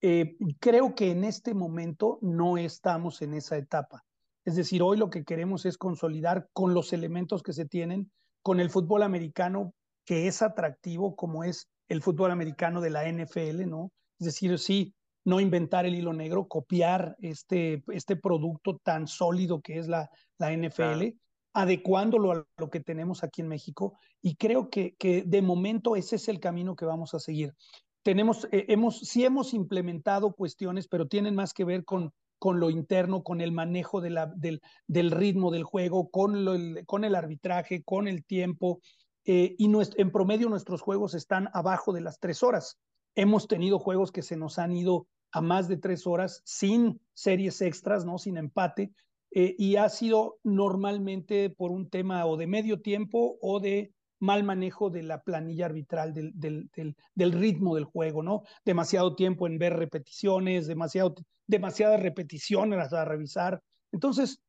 Eh, 0.00 0.36
creo 0.58 0.94
que 0.94 1.10
en 1.10 1.22
este 1.22 1.52
momento 1.52 2.18
no 2.22 2.56
estamos 2.56 3.20
en 3.20 3.34
esa 3.34 3.58
etapa. 3.58 4.02
Es 4.46 4.56
decir, 4.56 4.82
hoy 4.82 4.96
lo 4.96 5.10
que 5.10 5.24
queremos 5.24 5.66
es 5.66 5.76
consolidar 5.76 6.48
con 6.54 6.72
los 6.72 6.94
elementos 6.94 7.42
que 7.42 7.52
se 7.52 7.66
tienen, 7.66 8.10
con 8.42 8.58
el 8.58 8.70
fútbol 8.70 9.02
americano 9.02 9.74
que 10.06 10.28
es 10.28 10.40
atractivo 10.40 11.14
como 11.14 11.44
es 11.44 11.68
el 11.88 12.02
fútbol 12.02 12.30
americano 12.30 12.80
de 12.80 12.90
la 12.90 13.06
NFL, 13.06 13.68
¿no? 13.68 13.92
Es 14.18 14.26
decir, 14.26 14.58
sí, 14.58 14.94
no 15.24 15.40
inventar 15.40 15.84
el 15.84 15.94
hilo 15.94 16.14
negro, 16.14 16.48
copiar 16.48 17.16
este, 17.20 17.84
este 17.88 18.16
producto 18.16 18.78
tan 18.82 19.06
sólido 19.06 19.60
que 19.60 19.78
es 19.78 19.88
la, 19.88 20.10
la 20.38 20.54
NFL 20.54 21.16
adecuándolo 21.54 22.32
a 22.32 22.46
lo 22.58 22.68
que 22.68 22.80
tenemos 22.80 23.22
aquí 23.22 23.40
en 23.40 23.48
México 23.48 23.96
y 24.20 24.34
creo 24.34 24.68
que, 24.68 24.96
que 24.96 25.22
de 25.22 25.40
momento 25.40 25.96
ese 25.96 26.16
es 26.16 26.28
el 26.28 26.40
camino 26.40 26.74
que 26.74 26.84
vamos 26.84 27.14
a 27.14 27.20
seguir. 27.20 27.54
Tenemos, 28.02 28.46
eh, 28.52 28.66
hemos, 28.68 28.98
sí 28.98 29.24
hemos 29.24 29.54
implementado 29.54 30.34
cuestiones, 30.34 30.88
pero 30.88 31.06
tienen 31.06 31.34
más 31.34 31.54
que 31.54 31.64
ver 31.64 31.84
con, 31.84 32.12
con 32.38 32.60
lo 32.60 32.70
interno, 32.70 33.22
con 33.22 33.40
el 33.40 33.52
manejo 33.52 34.00
de 34.00 34.10
la, 34.10 34.26
del, 34.26 34.60
del, 34.88 35.12
ritmo 35.12 35.50
del 35.50 35.62
juego, 35.62 36.10
con, 36.10 36.44
lo, 36.44 36.54
el, 36.54 36.84
con 36.86 37.04
el 37.04 37.14
arbitraje, 37.14 37.82
con 37.84 38.08
el 38.08 38.24
tiempo. 38.24 38.80
Eh, 39.24 39.54
y 39.56 39.72
en 39.96 40.10
promedio 40.10 40.50
nuestros 40.50 40.82
juegos 40.82 41.14
están 41.14 41.48
abajo 41.54 41.92
de 41.92 42.02
las 42.02 42.18
tres 42.18 42.42
horas. 42.42 42.78
Hemos 43.14 43.46
tenido 43.46 43.78
juegos 43.78 44.12
que 44.12 44.22
se 44.22 44.36
nos 44.36 44.58
han 44.58 44.72
ido 44.72 45.06
a 45.30 45.40
más 45.40 45.68
de 45.68 45.76
tres 45.76 46.06
horas 46.06 46.42
sin 46.44 47.00
series 47.14 47.62
extras, 47.62 48.04
¿no? 48.04 48.18
Sin 48.18 48.36
empate, 48.36 48.92
eh, 49.36 49.56
y 49.58 49.74
ha 49.74 49.88
sido 49.88 50.38
normalmente 50.44 51.50
por 51.50 51.72
un 51.72 51.90
tema 51.90 52.24
o 52.24 52.36
de 52.36 52.46
medio 52.46 52.80
tiempo 52.80 53.36
o 53.42 53.58
de 53.58 53.92
mal 54.20 54.44
manejo 54.44 54.90
de 54.90 55.02
la 55.02 55.22
planilla 55.22 55.66
arbitral 55.66 56.14
del, 56.14 56.70
del, 57.14 57.32
ritmo 57.32 57.74
del 57.74 57.84
juego, 57.84 58.22
¿no? 58.22 58.44
Demasiado 58.64 59.16
tiempo 59.16 59.48
en 59.48 59.58
ver 59.58 59.74
repeticiones, 59.74 60.68
demasiado, 60.68 61.16
demasiadas 61.48 62.00
repeticiones 62.00 62.92
a 62.92 63.04
revisar. 63.04 63.60
Entonces, 63.90 64.40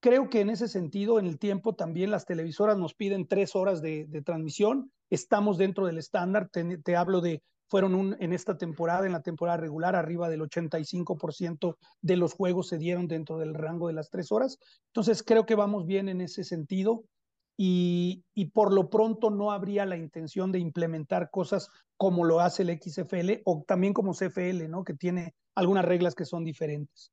creo 0.00 0.30
que 0.30 0.40
en 0.40 0.48
ese 0.48 0.68
sentido, 0.68 1.18
en 1.18 1.26
el 1.26 1.38
tiempo 1.38 1.74
también 1.74 2.10
las 2.10 2.24
televisoras 2.24 2.78
nos 2.78 2.94
piden 2.94 3.28
tres 3.28 3.54
horas 3.54 3.82
de, 3.82 4.06
de 4.08 4.22
transmisión, 4.22 4.90
estamos 5.10 5.58
dentro 5.58 5.86
del 5.86 5.98
estándar, 5.98 6.48
te, 6.50 6.78
te 6.78 6.96
hablo 6.96 7.20
de 7.20 7.42
fueron 7.70 8.16
en 8.18 8.32
esta 8.32 8.58
temporada, 8.58 9.06
en 9.06 9.12
la 9.12 9.22
temporada 9.22 9.56
regular, 9.56 9.94
arriba 9.94 10.28
del 10.28 10.42
85% 10.42 11.78
de 12.02 12.16
los 12.16 12.34
juegos 12.34 12.68
se 12.68 12.78
dieron 12.78 13.06
dentro 13.06 13.38
del 13.38 13.54
rango 13.54 13.86
de 13.86 13.94
las 13.94 14.10
tres 14.10 14.32
horas. 14.32 14.58
Entonces, 14.88 15.22
creo 15.22 15.46
que 15.46 15.54
vamos 15.54 15.86
bien 15.86 16.08
en 16.08 16.20
ese 16.20 16.42
sentido 16.42 17.04
y, 17.56 18.24
y 18.34 18.46
por 18.46 18.72
lo 18.72 18.90
pronto 18.90 19.30
no 19.30 19.52
habría 19.52 19.86
la 19.86 19.96
intención 19.96 20.50
de 20.50 20.58
implementar 20.58 21.30
cosas 21.30 21.70
como 21.96 22.24
lo 22.24 22.40
hace 22.40 22.62
el 22.64 22.80
XFL 22.80 23.42
o 23.44 23.62
también 23.66 23.92
como 23.92 24.14
CFL, 24.14 24.68
¿no? 24.68 24.82
Que 24.82 24.94
tiene 24.94 25.34
algunas 25.54 25.84
reglas 25.84 26.14
que 26.16 26.24
son 26.24 26.44
diferentes. 26.44 27.12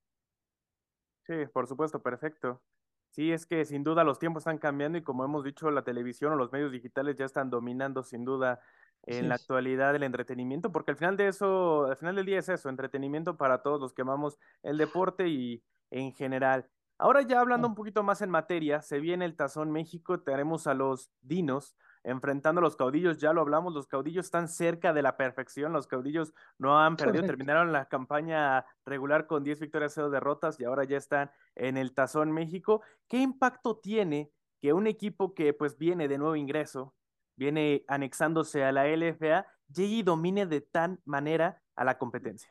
Sí, 1.27 1.33
por 1.53 1.67
supuesto, 1.67 2.01
perfecto. 2.01 2.63
Sí, 3.09 3.31
es 3.31 3.45
que 3.45 3.65
sin 3.65 3.83
duda 3.83 4.03
los 4.03 4.17
tiempos 4.17 4.41
están 4.41 4.57
cambiando 4.57 4.97
y 4.97 5.03
como 5.03 5.23
hemos 5.23 5.43
dicho, 5.43 5.69
la 5.71 5.83
televisión 5.83 6.33
o 6.33 6.35
los 6.35 6.51
medios 6.51 6.71
digitales 6.71 7.15
ya 7.15 7.25
están 7.25 7.49
dominando 7.49 8.03
sin 8.03 8.25
duda 8.25 8.59
en 9.03 9.21
sí. 9.21 9.27
la 9.27 9.35
actualidad 9.35 9.93
del 9.93 10.03
entretenimiento, 10.03 10.71
porque 10.71 10.91
al 10.91 10.97
final 10.97 11.17
de 11.17 11.27
eso, 11.27 11.85
al 11.85 11.97
final 11.97 12.15
del 12.15 12.25
día 12.25 12.39
es 12.39 12.49
eso, 12.49 12.69
entretenimiento 12.69 13.37
para 13.37 13.61
todos 13.61 13.79
los 13.79 13.93
que 13.93 14.01
amamos 14.01 14.37
el 14.63 14.77
deporte 14.77 15.27
y 15.27 15.63
en 15.91 16.13
general. 16.13 16.69
Ahora 16.97 17.21
ya 17.21 17.39
hablando 17.39 17.67
un 17.67 17.75
poquito 17.75 18.03
más 18.03 18.21
en 18.21 18.29
materia, 18.29 18.81
se 18.81 18.99
viene 18.99 19.25
el 19.25 19.35
Tazón 19.35 19.71
México, 19.71 20.19
tenemos 20.21 20.67
a 20.67 20.73
los 20.73 21.11
Dinos 21.21 21.75
enfrentando 22.03 22.59
a 22.59 22.61
los 22.63 22.77
caudillos, 22.77 23.17
ya 23.17 23.33
lo 23.33 23.41
hablamos, 23.41 23.73
los 23.73 23.85
caudillos 23.85 24.25
están 24.25 24.47
cerca 24.47 24.93
de 24.93 25.01
la 25.01 25.17
perfección, 25.17 25.73
los 25.73 25.87
caudillos 25.87 26.33
no 26.57 26.79
han 26.79 26.95
perdido, 26.95 27.15
Correcto. 27.15 27.37
terminaron 27.37 27.73
la 27.73 27.85
campaña 27.85 28.65
regular 28.85 29.27
con 29.27 29.43
10 29.43 29.59
victorias, 29.59 29.93
0 29.93 30.09
derrotas 30.09 30.59
y 30.59 30.63
ahora 30.63 30.85
ya 30.85 30.97
están 30.97 31.31
en 31.55 31.75
el 31.75 31.93
Tazón 31.93 32.31
México. 32.31 32.81
¿Qué 33.09 33.17
impacto 33.17 33.77
tiene 33.77 34.31
que 34.61 34.73
un 34.73 34.87
equipo 34.87 35.33
que 35.33 35.53
pues 35.53 35.77
viene 35.77 36.07
de 36.07 36.17
nuevo 36.17 36.35
ingreso, 36.35 36.95
viene 37.37 37.85
anexándose 37.87 38.63
a 38.65 38.71
la 38.71 38.85
LFA, 38.87 39.45
llegue 39.73 39.95
y 39.95 40.03
domine 40.03 40.45
de 40.45 40.61
tan 40.61 40.99
manera 41.05 41.61
a 41.75 41.85
la 41.85 41.97
competencia? 41.97 42.49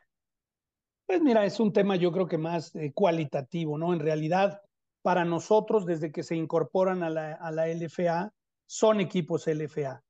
Pues 1.07 1.21
mira, 1.21 1.45
es 1.45 1.61
un 1.61 1.73
tema 1.73 1.97
yo 1.97 2.11
creo 2.11 2.27
que 2.27 2.39
más 2.39 2.75
eh, 2.75 2.93
cualitativo, 2.93 3.79
¿no? 3.79 3.93
En 3.93 4.01
realidad, 4.01 4.63
para 5.03 5.25
nosotros, 5.25 5.87
desde 5.87 6.11
que 6.11 6.23
se 6.23 6.35
incorporan 6.35 7.03
a 7.03 7.11
la, 7.11 7.35
a 7.35 7.51
la 7.53 7.69
LFA, 7.69 8.33
son 8.67 9.01
equipos 9.01 9.47
LFA. 9.47 10.03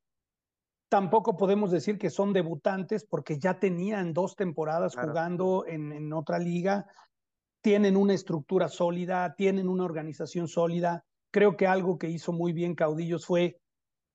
Tampoco 0.88 1.36
podemos 1.36 1.70
decir 1.70 1.98
que 1.98 2.10
son 2.10 2.32
debutantes 2.32 3.04
porque 3.04 3.38
ya 3.38 3.58
tenían 3.58 4.12
dos 4.12 4.36
temporadas 4.36 4.94
claro. 4.94 5.08
jugando 5.08 5.64
en, 5.66 5.92
en 5.92 6.12
otra 6.12 6.38
liga, 6.38 6.86
tienen 7.60 7.96
una 7.96 8.14
estructura 8.14 8.68
sólida, 8.68 9.34
tienen 9.34 9.68
una 9.68 9.84
organización 9.84 10.48
sólida. 10.48 11.04
Creo 11.30 11.56
que 11.56 11.66
algo 11.66 11.98
que 11.98 12.08
hizo 12.08 12.32
muy 12.32 12.52
bien 12.52 12.74
Caudillos 12.74 13.26
fue 13.26 13.60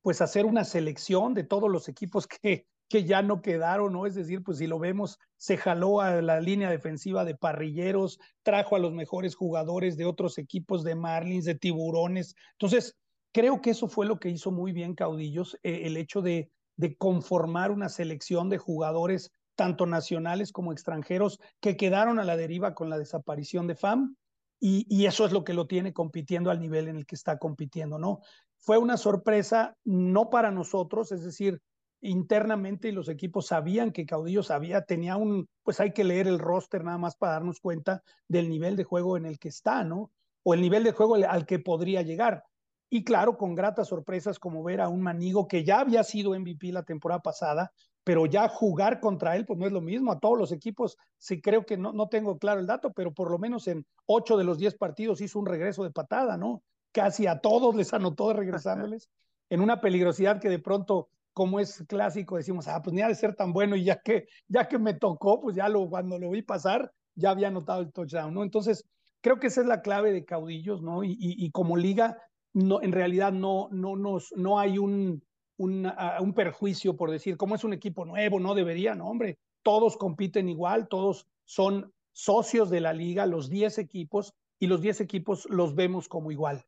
pues 0.02 0.22
hacer 0.22 0.46
una 0.46 0.64
selección 0.64 1.34
de 1.34 1.44
todos 1.44 1.70
los 1.70 1.88
equipos 1.90 2.28
que, 2.28 2.66
que 2.90 3.06
ya 3.06 3.22
no 3.22 3.42
quedaron, 3.42 3.94
¿no? 3.94 4.06
Es 4.06 4.16
decir, 4.16 4.44
pues 4.44 4.58
si 4.58 4.68
lo 4.68 4.80
vemos, 4.80 5.18
se 5.38 5.58
jaló 5.58 6.02
a 6.02 6.22
la 6.22 6.40
línea 6.40 6.70
defensiva 6.70 7.24
de 7.24 7.36
parrilleros, 7.36 8.20
trajo 8.44 8.76
a 8.76 8.80
los 8.80 8.94
mejores 8.94 9.36
jugadores 9.36 9.98
de 9.98 10.06
otros 10.06 10.38
equipos 10.38 10.84
de 10.84 10.96
Marlins, 10.96 11.46
de 11.46 11.56
Tiburones. 11.56 12.36
Entonces, 12.54 12.98
creo 13.32 13.62
que 13.62 13.70
eso 13.70 13.88
fue 13.88 14.06
lo 14.06 14.20
que 14.20 14.30
hizo 14.30 14.52
muy 14.52 14.72
bien 14.72 14.96
Caudillos, 14.96 15.58
eh, 15.64 15.84
el 15.86 15.98
hecho 15.98 16.22
de, 16.22 16.52
de 16.76 16.98
conformar 16.98 17.72
una 17.72 17.90
selección 17.90 18.50
de 18.50 18.58
jugadores 18.58 19.32
tanto 19.56 19.86
nacionales 19.86 20.52
como 20.52 20.72
extranjeros 20.72 21.40
que 21.60 21.78
quedaron 21.78 22.20
a 22.20 22.24
la 22.24 22.36
deriva 22.36 22.74
con 22.74 22.90
la 22.90 22.98
desaparición 22.98 23.68
de 23.68 23.76
FAM 23.76 24.16
y, 24.60 24.86
y, 24.90 25.06
eso 25.06 25.26
es 25.26 25.32
lo 25.32 25.44
que 25.44 25.54
lo 25.54 25.66
tiene 25.66 25.92
compitiendo 25.92 26.52
al 26.52 26.60
nivel 26.60 26.88
en 26.88 26.98
el 26.98 27.06
que 27.06 27.16
está 27.16 27.40
compitiendo, 27.40 27.98
¿no? 27.98 28.20
Fue 28.62 28.78
una 28.78 28.96
sorpresa, 28.96 29.76
no 29.84 30.30
para 30.30 30.52
nosotros, 30.52 31.12
es 31.12 31.24
decir, 31.24 31.60
internamente 32.00 32.92
los 32.92 33.10
equipos 33.10 33.48
sabían 33.48 33.92
que 33.92 34.06
Caudillo 34.06 34.44
sabía, 34.44 34.84
tenía 34.84 35.18
un, 35.18 35.48
pues 35.64 35.80
hay 35.80 35.94
que 35.94 36.04
leer 36.04 36.28
el 36.28 36.38
roster 36.38 36.84
nada 36.84 37.00
más 37.00 37.16
para 37.16 37.34
darnos 37.34 37.60
cuenta 37.60 38.04
del 38.28 38.50
nivel 38.50 38.76
de 38.76 38.84
juego 38.84 39.18
en 39.18 39.26
el 39.26 39.40
que 39.40 39.50
está, 39.50 39.84
¿no? 39.84 40.12
O 40.44 40.54
el 40.54 40.62
nivel 40.62 40.84
de 40.84 40.92
juego 40.92 41.16
al 41.16 41.46
que 41.48 41.58
podría 41.58 42.04
llegar. 42.04 42.44
Y 42.90 43.04
claro, 43.04 43.38
con 43.38 43.56
gratas 43.56 43.88
sorpresas 43.88 44.38
como 44.38 44.64
ver 44.64 44.82
a 44.82 44.90
un 44.90 45.02
Manigo 45.02 45.48
que 45.48 45.64
ya 45.64 45.80
había 45.80 46.04
sido 46.04 46.38
MVP 46.38 46.72
la 46.72 46.84
temporada 46.84 47.22
pasada, 47.22 47.72
pero 48.04 48.26
ya 48.26 48.48
jugar 48.48 49.00
contra 49.00 49.36
él, 49.36 49.46
pues 49.46 49.58
no 49.58 49.66
es 49.66 49.72
lo 49.72 49.82
mismo. 49.82 50.12
A 50.12 50.20
todos 50.20 50.38
los 50.38 50.52
equipos, 50.52 50.98
sí 51.18 51.42
creo 51.42 51.66
que 51.66 51.78
no, 51.78 51.94
no 51.94 52.10
tengo 52.10 52.38
claro 52.38 52.60
el 52.60 52.68
dato, 52.68 52.92
pero 52.92 53.14
por 53.14 53.32
lo 53.32 53.40
menos 53.40 53.68
en 53.68 53.86
ocho 54.06 54.38
de 54.38 54.44
los 54.44 54.58
diez 54.58 54.76
partidos 54.76 55.22
hizo 55.22 55.40
un 55.40 55.46
regreso 55.46 55.84
de 55.84 55.92
patada, 55.92 56.38
¿no? 56.38 56.64
Casi 56.92 57.28
a 57.28 57.40
todos 57.40 57.76
les 57.76 57.94
anotó 57.94 58.34
regresándoles, 58.34 59.10
en 59.50 59.62
una 59.62 59.82
peligrosidad 59.82 60.40
que 60.40 60.50
de 60.50 60.60
pronto, 60.60 61.10
como 61.34 61.60
es 61.60 61.84
clásico, 61.88 62.38
decimos, 62.38 62.68
ah, 62.68 62.82
pues 62.82 62.94
ni 62.94 63.02
ha 63.02 63.08
de 63.08 63.16
ser 63.16 63.36
tan 63.36 63.54
bueno 63.54 63.76
y 63.76 63.84
ya 63.84 64.02
que, 64.02 64.28
ya 64.48 64.68
que 64.68 64.80
me 64.80 64.94
tocó, 64.94 65.42
pues 65.42 65.56
ya 65.56 65.70
lo, 65.70 65.90
cuando 65.90 66.18
lo 66.20 66.30
vi 66.30 66.42
pasar, 66.42 66.92
ya 67.16 67.32
había 67.32 67.50
anotado 67.50 67.82
el 67.82 67.92
touchdown, 67.92 68.34
¿no? 68.34 68.44
Entonces, 68.44 68.86
creo 69.22 69.40
que 69.40 69.48
esa 69.48 69.62
es 69.62 69.68
la 69.68 69.82
clave 69.82 70.12
de 70.12 70.26
caudillos, 70.26 70.82
¿no? 70.82 71.04
Y, 71.04 71.12
y, 71.12 71.46
y 71.46 71.52
como 71.52 71.78
liga, 71.78 72.18
no, 72.54 72.82
en 72.82 72.92
realidad 72.92 73.32
no, 73.32 73.70
no, 73.72 73.96
nos, 73.96 74.32
no 74.36 74.60
hay 74.60 74.78
un, 74.78 75.24
un, 75.58 75.86
uh, 75.86 76.22
un 76.22 76.34
perjuicio 76.34 76.96
por 76.96 77.12
decir, 77.12 77.38
como 77.38 77.56
es 77.56 77.64
un 77.64 77.74
equipo 77.74 78.06
nuevo, 78.06 78.40
no 78.40 78.56
debería, 78.56 78.96
no, 78.96 79.08
hombre, 79.08 79.38
todos 79.64 79.98
compiten 79.98 80.50
igual, 80.50 80.88
todos 80.88 81.28
son 81.46 81.94
socios 82.14 82.70
de 82.70 82.82
la 82.82 82.94
liga, 82.94 83.26
los 83.26 83.50
10 83.50 83.78
equipos, 83.78 84.34
y 84.60 84.68
los 84.68 84.82
10 84.82 85.02
equipos 85.02 85.48
los 85.50 85.76
vemos 85.76 86.08
como 86.08 86.32
igual. 86.32 86.66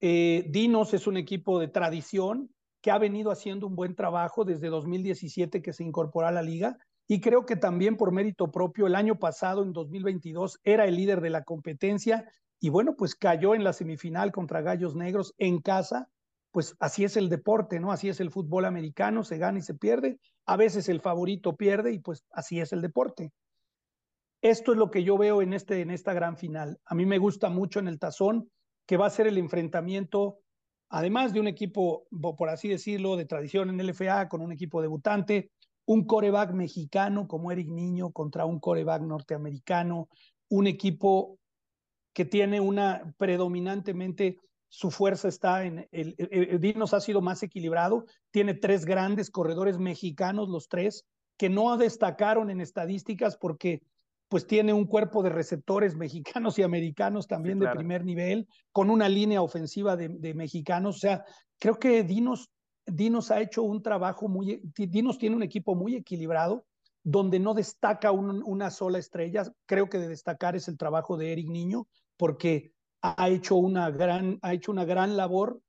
Eh, 0.00 0.46
Dinos 0.48 0.94
es 0.94 1.06
un 1.06 1.16
equipo 1.16 1.58
de 1.58 1.68
tradición 1.68 2.50
que 2.80 2.90
ha 2.90 2.98
venido 2.98 3.30
haciendo 3.30 3.66
un 3.66 3.76
buen 3.76 3.94
trabajo 3.94 4.44
desde 4.44 4.68
2017 4.68 5.62
que 5.62 5.72
se 5.72 5.84
incorporó 5.84 6.26
a 6.26 6.32
la 6.32 6.42
liga 6.42 6.76
y 7.08 7.20
creo 7.20 7.46
que 7.46 7.56
también 7.56 7.96
por 7.96 8.12
mérito 8.12 8.50
propio 8.50 8.86
el 8.86 8.94
año 8.94 9.18
pasado, 9.18 9.62
en 9.62 9.72
2022, 9.72 10.60
era 10.64 10.86
el 10.86 10.96
líder 10.96 11.20
de 11.20 11.30
la 11.30 11.44
competencia 11.44 12.28
y 12.60 12.68
bueno, 12.68 12.94
pues 12.96 13.14
cayó 13.14 13.54
en 13.54 13.64
la 13.64 13.72
semifinal 13.72 14.32
contra 14.32 14.60
Gallos 14.60 14.94
Negros 14.94 15.34
en 15.38 15.60
casa 15.60 16.08
pues 16.56 16.74
así 16.80 17.04
es 17.04 17.18
el 17.18 17.28
deporte, 17.28 17.80
¿no? 17.80 17.92
Así 17.92 18.08
es 18.08 18.18
el 18.18 18.30
fútbol 18.30 18.64
americano, 18.64 19.24
se 19.24 19.36
gana 19.36 19.58
y 19.58 19.62
se 19.62 19.74
pierde. 19.74 20.18
A 20.46 20.56
veces 20.56 20.88
el 20.88 21.02
favorito 21.02 21.54
pierde 21.54 21.92
y 21.92 21.98
pues 21.98 22.24
así 22.30 22.60
es 22.60 22.72
el 22.72 22.80
deporte. 22.80 23.30
Esto 24.40 24.72
es 24.72 24.78
lo 24.78 24.90
que 24.90 25.04
yo 25.04 25.18
veo 25.18 25.42
en, 25.42 25.52
este, 25.52 25.82
en 25.82 25.90
esta 25.90 26.14
gran 26.14 26.38
final. 26.38 26.78
A 26.86 26.94
mí 26.94 27.04
me 27.04 27.18
gusta 27.18 27.50
mucho 27.50 27.78
en 27.78 27.88
el 27.88 27.98
tazón 27.98 28.50
que 28.86 28.96
va 28.96 29.06
a 29.06 29.10
ser 29.10 29.26
el 29.26 29.38
enfrentamiento, 29.38 30.38
además 30.88 31.32
de 31.32 31.40
un 31.40 31.48
equipo, 31.48 32.06
por 32.38 32.48
así 32.48 32.68
decirlo, 32.68 33.16
de 33.16 33.24
tradición 33.24 33.70
en 33.70 33.80
el 33.80 33.88
LFA, 33.88 34.28
con 34.28 34.40
un 34.40 34.52
equipo 34.52 34.80
debutante, 34.80 35.50
un 35.84 36.04
coreback 36.04 36.52
mexicano 36.52 37.28
como 37.28 37.52
Eric 37.52 37.68
Niño 37.68 38.10
contra 38.12 38.44
un 38.44 38.60
coreback 38.60 39.02
norteamericano, 39.02 40.08
un 40.48 40.66
equipo 40.66 41.38
que 42.12 42.24
tiene 42.24 42.60
una 42.60 43.14
predominantemente 43.18 44.38
su 44.68 44.90
fuerza 44.90 45.28
está 45.28 45.64
en 45.64 45.88
el, 45.92 46.14
el, 46.18 46.60
Dinos 46.60 46.92
ha 46.92 47.00
sido 47.00 47.20
más 47.20 47.42
equilibrado, 47.42 48.04
tiene 48.30 48.54
tres 48.54 48.84
grandes 48.84 49.30
corredores 49.30 49.78
mexicanos, 49.78 50.48
los 50.48 50.68
tres, 50.68 51.04
que 51.36 51.48
no 51.48 51.76
destacaron 51.76 52.50
en 52.50 52.60
estadísticas 52.60 53.36
porque 53.36 53.82
pues 54.28 54.46
tiene 54.46 54.72
un 54.72 54.86
cuerpo 54.86 55.22
de 55.22 55.30
receptores 55.30 55.94
mexicanos 55.94 56.58
y 56.58 56.62
americanos 56.62 57.26
también 57.26 57.58
sí, 57.58 57.60
claro. 57.60 57.74
de 57.74 57.78
primer 57.78 58.04
nivel, 58.04 58.48
con 58.72 58.90
una 58.90 59.08
línea 59.08 59.42
ofensiva 59.42 59.96
de, 59.96 60.08
de, 60.08 60.34
mexicanos. 60.34 60.96
O 60.96 60.98
sea, 60.98 61.24
creo 61.58 61.78
que 61.78 62.02
Dinos, 62.02 62.50
Dinos 62.86 63.30
ha 63.30 63.40
hecho 63.40 63.62
un 63.62 63.82
trabajo 63.82 64.28
muy, 64.28 64.60
Dinos 64.76 65.18
tiene 65.18 65.36
un 65.36 65.42
equipo 65.42 65.74
muy 65.74 65.94
equilibrado, 65.94 66.66
donde 67.04 67.38
no 67.38 67.54
destaca 67.54 68.10
un, 68.10 68.42
una 68.44 68.70
sola 68.70 68.98
estrella. 68.98 69.44
Creo 69.66 69.88
que 69.88 69.98
de 69.98 70.08
destacar 70.08 70.56
es 70.56 70.66
el 70.66 70.76
trabajo 70.76 71.16
de 71.16 71.32
Eric 71.32 71.48
Niño, 71.48 71.86
porque 72.16 72.72
ha 73.00 73.28
hecho 73.28 73.54
una 73.54 73.90
gran, 73.90 74.38
ha 74.42 74.54
hecho 74.54 74.72
una 74.72 74.84
gran 74.84 75.16
labor 75.16 75.60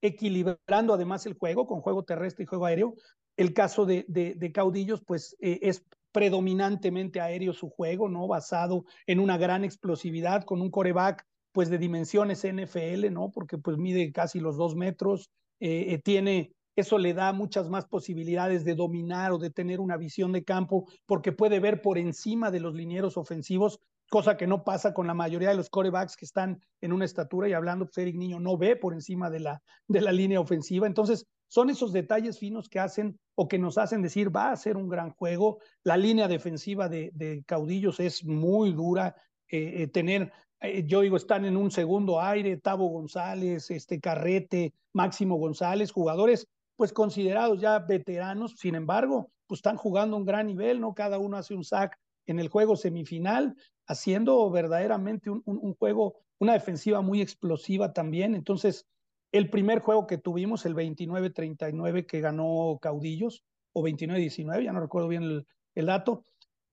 equilibrando 0.00 0.92
además 0.92 1.24
el 1.26 1.34
juego 1.34 1.66
con 1.66 1.80
juego 1.80 2.02
terrestre 2.02 2.42
y 2.42 2.46
juego 2.46 2.66
aéreo. 2.66 2.94
El 3.36 3.54
caso 3.54 3.86
de, 3.86 4.04
de, 4.08 4.34
de 4.34 4.52
Caudillos, 4.52 5.02
pues 5.04 5.36
eh, 5.40 5.60
es 5.62 5.84
predominantemente 6.14 7.20
aéreo 7.20 7.52
su 7.52 7.68
juego, 7.68 8.08
¿no? 8.08 8.28
Basado 8.28 8.84
en 9.04 9.18
una 9.18 9.36
gran 9.36 9.64
explosividad 9.64 10.44
con 10.44 10.62
un 10.62 10.70
coreback, 10.70 11.26
pues 11.50 11.70
de 11.70 11.76
dimensiones 11.76 12.44
NFL, 12.44 13.12
¿no? 13.12 13.32
Porque 13.32 13.58
pues 13.58 13.78
mide 13.78 14.12
casi 14.12 14.38
los 14.38 14.56
dos 14.56 14.76
metros, 14.76 15.28
eh, 15.58 15.86
eh, 15.88 15.98
tiene, 15.98 16.52
eso 16.76 16.98
le 16.98 17.14
da 17.14 17.32
muchas 17.32 17.68
más 17.68 17.86
posibilidades 17.86 18.64
de 18.64 18.76
dominar 18.76 19.32
o 19.32 19.38
de 19.38 19.50
tener 19.50 19.80
una 19.80 19.96
visión 19.96 20.30
de 20.30 20.44
campo, 20.44 20.86
porque 21.04 21.32
puede 21.32 21.58
ver 21.58 21.82
por 21.82 21.98
encima 21.98 22.52
de 22.52 22.60
los 22.60 22.74
linieros 22.74 23.16
ofensivos 23.16 23.80
cosa 24.14 24.36
que 24.36 24.46
no 24.46 24.62
pasa 24.62 24.94
con 24.94 25.08
la 25.08 25.12
mayoría 25.12 25.48
de 25.48 25.56
los 25.56 25.68
corebacks 25.68 26.16
que 26.16 26.24
están 26.24 26.62
en 26.80 26.92
una 26.92 27.04
estatura 27.04 27.48
y 27.48 27.52
hablando, 27.52 27.90
pues 27.92 28.14
Niño 28.14 28.38
no 28.38 28.56
ve 28.56 28.76
por 28.76 28.94
encima 28.94 29.28
de 29.28 29.40
la, 29.40 29.60
de 29.88 30.00
la 30.00 30.12
línea 30.12 30.38
ofensiva. 30.38 30.86
Entonces, 30.86 31.26
son 31.48 31.68
esos 31.68 31.92
detalles 31.92 32.38
finos 32.38 32.68
que 32.68 32.78
hacen 32.78 33.18
o 33.34 33.48
que 33.48 33.58
nos 33.58 33.76
hacen 33.76 34.02
decir 34.02 34.30
va 34.30 34.52
a 34.52 34.56
ser 34.56 34.76
un 34.76 34.88
gran 34.88 35.10
juego. 35.10 35.58
La 35.82 35.96
línea 35.96 36.28
defensiva 36.28 36.88
de, 36.88 37.10
de 37.12 37.42
caudillos 37.44 37.98
es 37.98 38.24
muy 38.24 38.72
dura. 38.72 39.16
Eh, 39.48 39.82
eh, 39.82 39.88
tener, 39.88 40.30
eh, 40.60 40.84
yo 40.86 41.00
digo, 41.00 41.16
están 41.16 41.44
en 41.44 41.56
un 41.56 41.72
segundo 41.72 42.20
aire, 42.20 42.56
Tavo 42.58 42.86
González, 42.90 43.68
este 43.72 43.98
Carrete, 43.98 44.74
Máximo 44.92 45.38
González, 45.38 45.90
jugadores 45.90 46.46
pues 46.76 46.92
considerados 46.92 47.60
ya 47.60 47.80
veteranos, 47.80 48.54
sin 48.58 48.76
embargo, 48.76 49.32
pues 49.48 49.58
están 49.58 49.76
jugando 49.76 50.16
un 50.16 50.24
gran 50.24 50.46
nivel, 50.46 50.80
¿no? 50.80 50.94
Cada 50.94 51.18
uno 51.18 51.36
hace 51.36 51.54
un 51.54 51.64
sack 51.64 51.98
en 52.26 52.38
el 52.38 52.48
juego 52.48 52.76
semifinal, 52.76 53.56
haciendo 53.86 54.50
verdaderamente 54.50 55.30
un, 55.30 55.74
juego, 55.74 56.14
una 56.38 56.54
defensiva 56.54 57.00
muy 57.00 57.20
explosiva 57.20 57.92
también. 57.92 58.34
Entonces, 58.34 58.86
el 59.32 59.50
primer 59.50 59.80
juego 59.80 60.06
que 60.06 60.18
tuvimos, 60.18 60.64
el 60.66 60.74
29-39 60.74 62.06
que 62.06 62.20
ganó 62.20 62.78
Caudillos, 62.80 63.44
o 63.72 63.82
29-19, 63.82 64.64
ya 64.64 64.72
no 64.72 64.80
recuerdo 64.80 65.08
bien 65.08 65.22
el, 65.24 65.46
el, 65.74 65.86
dato, 65.86 66.24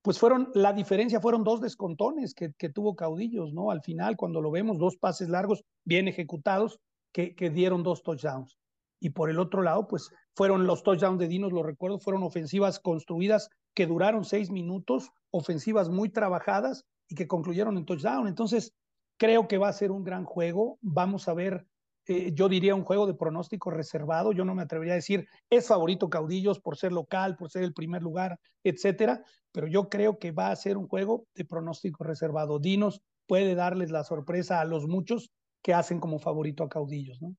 pues 0.04 0.19
fueron, 0.19 0.52
la 0.54 0.71
diferencia 0.71 1.19
fueron 1.19 1.43
dos 1.43 1.60
descontones 1.62 2.34
que, 2.36 2.54
que, 2.58 2.69
tuvo 2.69 2.95
Caudillos, 2.95 3.54
¿no? 3.54 3.71
Al 3.71 3.82
final, 3.82 4.15
cuando 4.15 4.41
lo 4.41 4.52
vemos, 4.52 4.78
dos 4.78 4.97
pases 4.97 5.30
largos 5.30 5.63
bien 5.84 6.08
ejecutados 6.08 6.80
que, 7.12 7.36
que 7.36 7.50
dieron 7.50 7.84
dos 7.84 8.04
touchdowns. 8.04 8.58
Y 9.00 9.10
por 9.10 9.32
el 9.32 9.39
otro 9.39 9.63
lado, 9.63 9.88
pues 9.88 10.12
fueron 10.36 10.67
los 10.67 10.84
touchdowns 10.84 11.19
de 11.19 11.28
Dinos, 11.28 11.52
lo 11.52 11.63
recuerdo, 11.63 11.97
fueron 11.97 12.21
ofensivas 12.21 12.80
construidas 12.80 13.50
que 13.74 13.88
duraron 13.88 14.24
seis 14.24 14.52
minutos, 14.52 15.10
ofensivas 15.32 15.89
muy 15.89 16.10
trabajadas 16.10 16.86
y 17.12 17.15
que 17.15 17.28
concluyeron 17.28 17.78
en 17.78 17.86
touchdown. 17.86 18.28
Entonces, 18.28 18.74
creo 19.17 19.47
que 19.47 19.58
va 19.58 19.67
a 19.67 19.74
ser 19.74 19.91
un 19.91 20.04
gran 20.04 20.24
juego. 20.24 20.80
Vamos 20.82 21.28
a 21.28 21.34
ver, 21.34 21.67
eh, 22.08 22.32
yo 22.34 22.47
diría 22.47 22.74
un 22.74 22.86
juego 22.86 23.06
de 23.06 23.13
pronóstico 23.13 23.69
reservado. 23.69 24.32
Yo 24.32 24.45
no 24.45 24.56
me 24.56 24.62
atrevería 24.62 24.93
a 24.93 24.95
decir 24.95 25.28
es 25.50 25.67
favorito 25.67 26.10
Caudillos 26.10 26.62
por 26.62 26.78
ser 26.78 26.93
local, 26.93 27.36
por 27.36 27.52
ser 27.52 27.63
el 27.63 27.74
primer 27.74 28.02
lugar, 28.02 28.39
etcétera. 28.63 29.26
Pero 29.52 29.67
yo 29.67 29.89
creo 29.89 30.19
que 30.19 30.32
va 30.32 30.52
a 30.52 30.56
ser 30.56 30.78
un 30.78 30.88
juego 30.88 31.26
de 31.36 31.43
pronóstico 31.43 32.06
reservado. 32.06 32.60
Dinos 32.60 33.02
puede 33.28 33.56
darles 33.56 33.91
la 33.91 34.06
sorpresa 34.06 34.62
a 34.62 34.65
los 34.65 34.88
muchos 34.88 35.32
que 35.62 35.74
hacen 35.74 36.00
como 36.00 36.17
favorito 36.17 36.63
a 36.63 36.69
Caudillos, 36.69 37.21
¿no? 37.21 37.36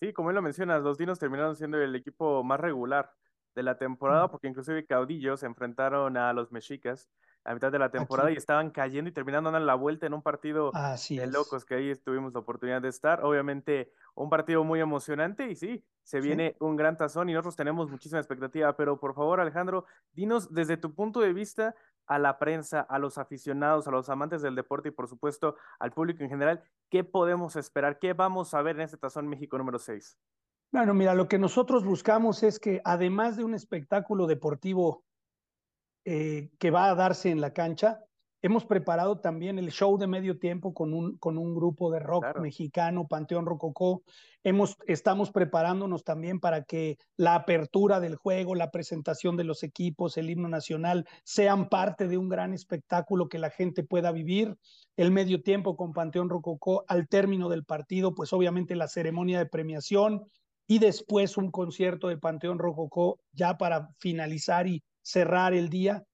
Sí, 0.00 0.12
como 0.12 0.28
él 0.28 0.36
lo 0.36 0.42
mencionas, 0.42 0.82
los 0.82 0.98
Dinos 0.98 1.18
terminaron 1.18 1.56
siendo 1.56 1.80
el 1.80 1.94
equipo 1.94 2.44
más 2.44 2.60
regular 2.60 3.10
de 3.54 3.62
la 3.62 3.78
temporada, 3.78 4.28
porque 4.30 4.48
inclusive 4.48 4.84
Caudillos 4.84 5.40
se 5.40 5.46
enfrentaron 5.46 6.18
a 6.18 6.32
los 6.34 6.52
Mexicas 6.52 7.08
a 7.44 7.54
mitad 7.54 7.72
de 7.72 7.78
la 7.78 7.90
temporada 7.90 8.28
Aquí. 8.28 8.34
y 8.34 8.38
estaban 8.38 8.70
cayendo 8.70 9.10
y 9.10 9.12
terminando 9.12 9.50
dando 9.50 9.66
la 9.66 9.74
vuelta 9.74 10.06
en 10.06 10.14
un 10.14 10.22
partido 10.22 10.70
Así 10.74 11.18
de 11.18 11.24
es. 11.24 11.32
locos 11.32 11.64
que 11.64 11.74
ahí 11.74 11.94
tuvimos 11.96 12.32
la 12.32 12.40
oportunidad 12.40 12.80
de 12.82 12.88
estar. 12.88 13.24
Obviamente 13.24 13.92
un 14.14 14.30
partido 14.30 14.64
muy 14.64 14.80
emocionante 14.80 15.50
y 15.50 15.56
sí, 15.56 15.84
se 16.02 16.20
viene 16.20 16.50
sí. 16.50 16.56
un 16.60 16.76
gran 16.76 16.96
tazón 16.96 17.28
y 17.28 17.32
nosotros 17.32 17.56
tenemos 17.56 17.90
muchísima 17.90 18.20
expectativa, 18.20 18.76
pero 18.76 18.98
por 18.98 19.14
favor 19.14 19.40
Alejandro, 19.40 19.86
dinos 20.12 20.52
desde 20.52 20.76
tu 20.76 20.94
punto 20.94 21.20
de 21.20 21.32
vista 21.32 21.74
a 22.06 22.18
la 22.18 22.38
prensa, 22.38 22.80
a 22.80 22.98
los 22.98 23.18
aficionados, 23.18 23.86
a 23.86 23.90
los 23.90 24.08
amantes 24.08 24.42
del 24.42 24.54
deporte 24.54 24.88
y 24.88 24.92
por 24.92 25.08
supuesto 25.08 25.56
al 25.78 25.92
público 25.92 26.22
en 26.22 26.30
general, 26.30 26.62
¿qué 26.90 27.04
podemos 27.04 27.56
esperar? 27.56 27.98
¿Qué 27.98 28.12
vamos 28.12 28.54
a 28.54 28.62
ver 28.62 28.76
en 28.76 28.82
este 28.82 28.96
tazón 28.96 29.28
México 29.28 29.56
número 29.56 29.78
6? 29.78 30.18
Bueno, 30.72 30.94
mira, 30.94 31.14
lo 31.14 31.28
que 31.28 31.38
nosotros 31.38 31.84
buscamos 31.84 32.42
es 32.42 32.58
que 32.58 32.80
además 32.84 33.36
de 33.36 33.44
un 33.44 33.54
espectáculo 33.54 34.26
deportivo 34.26 35.04
eh, 36.04 36.50
que 36.58 36.70
va 36.70 36.90
a 36.90 36.94
darse 36.94 37.30
en 37.30 37.40
la 37.40 37.52
cancha, 37.52 38.00
hemos 38.42 38.66
preparado 38.66 39.20
también 39.20 39.58
el 39.58 39.70
show 39.70 39.96
de 39.96 40.08
medio 40.08 40.38
tiempo 40.38 40.74
con 40.74 40.92
un, 40.92 41.16
con 41.18 41.38
un 41.38 41.54
grupo 41.54 41.92
de 41.92 42.00
rock 42.00 42.24
claro. 42.24 42.42
mexicano, 42.42 43.06
Panteón 43.06 43.46
Rococó. 43.46 44.02
Hemos, 44.42 44.76
estamos 44.88 45.30
preparándonos 45.30 46.02
también 46.02 46.40
para 46.40 46.64
que 46.64 46.98
la 47.16 47.36
apertura 47.36 48.00
del 48.00 48.16
juego, 48.16 48.56
la 48.56 48.72
presentación 48.72 49.36
de 49.36 49.44
los 49.44 49.62
equipos, 49.62 50.18
el 50.18 50.28
himno 50.28 50.48
nacional, 50.48 51.06
sean 51.22 51.68
parte 51.68 52.08
de 52.08 52.18
un 52.18 52.28
gran 52.28 52.52
espectáculo 52.52 53.28
que 53.28 53.38
la 53.38 53.50
gente 53.50 53.84
pueda 53.84 54.10
vivir. 54.10 54.56
El 54.96 55.12
medio 55.12 55.40
tiempo 55.42 55.76
con 55.76 55.92
Panteón 55.92 56.28
Rococó, 56.28 56.84
al 56.88 57.08
término 57.08 57.48
del 57.48 57.64
partido, 57.64 58.14
pues 58.14 58.32
obviamente 58.32 58.74
la 58.74 58.88
ceremonia 58.88 59.38
de 59.38 59.46
premiación, 59.46 60.24
y 60.66 60.78
después 60.78 61.36
un 61.36 61.50
concierto 61.50 62.08
de 62.08 62.18
Panteón 62.18 62.58
Rococó 62.58 63.20
ya 63.32 63.58
para 63.58 63.90
finalizar 63.98 64.66
y 64.66 64.82
cerrar 65.02 65.54
el 65.54 65.68
día. 65.68 66.04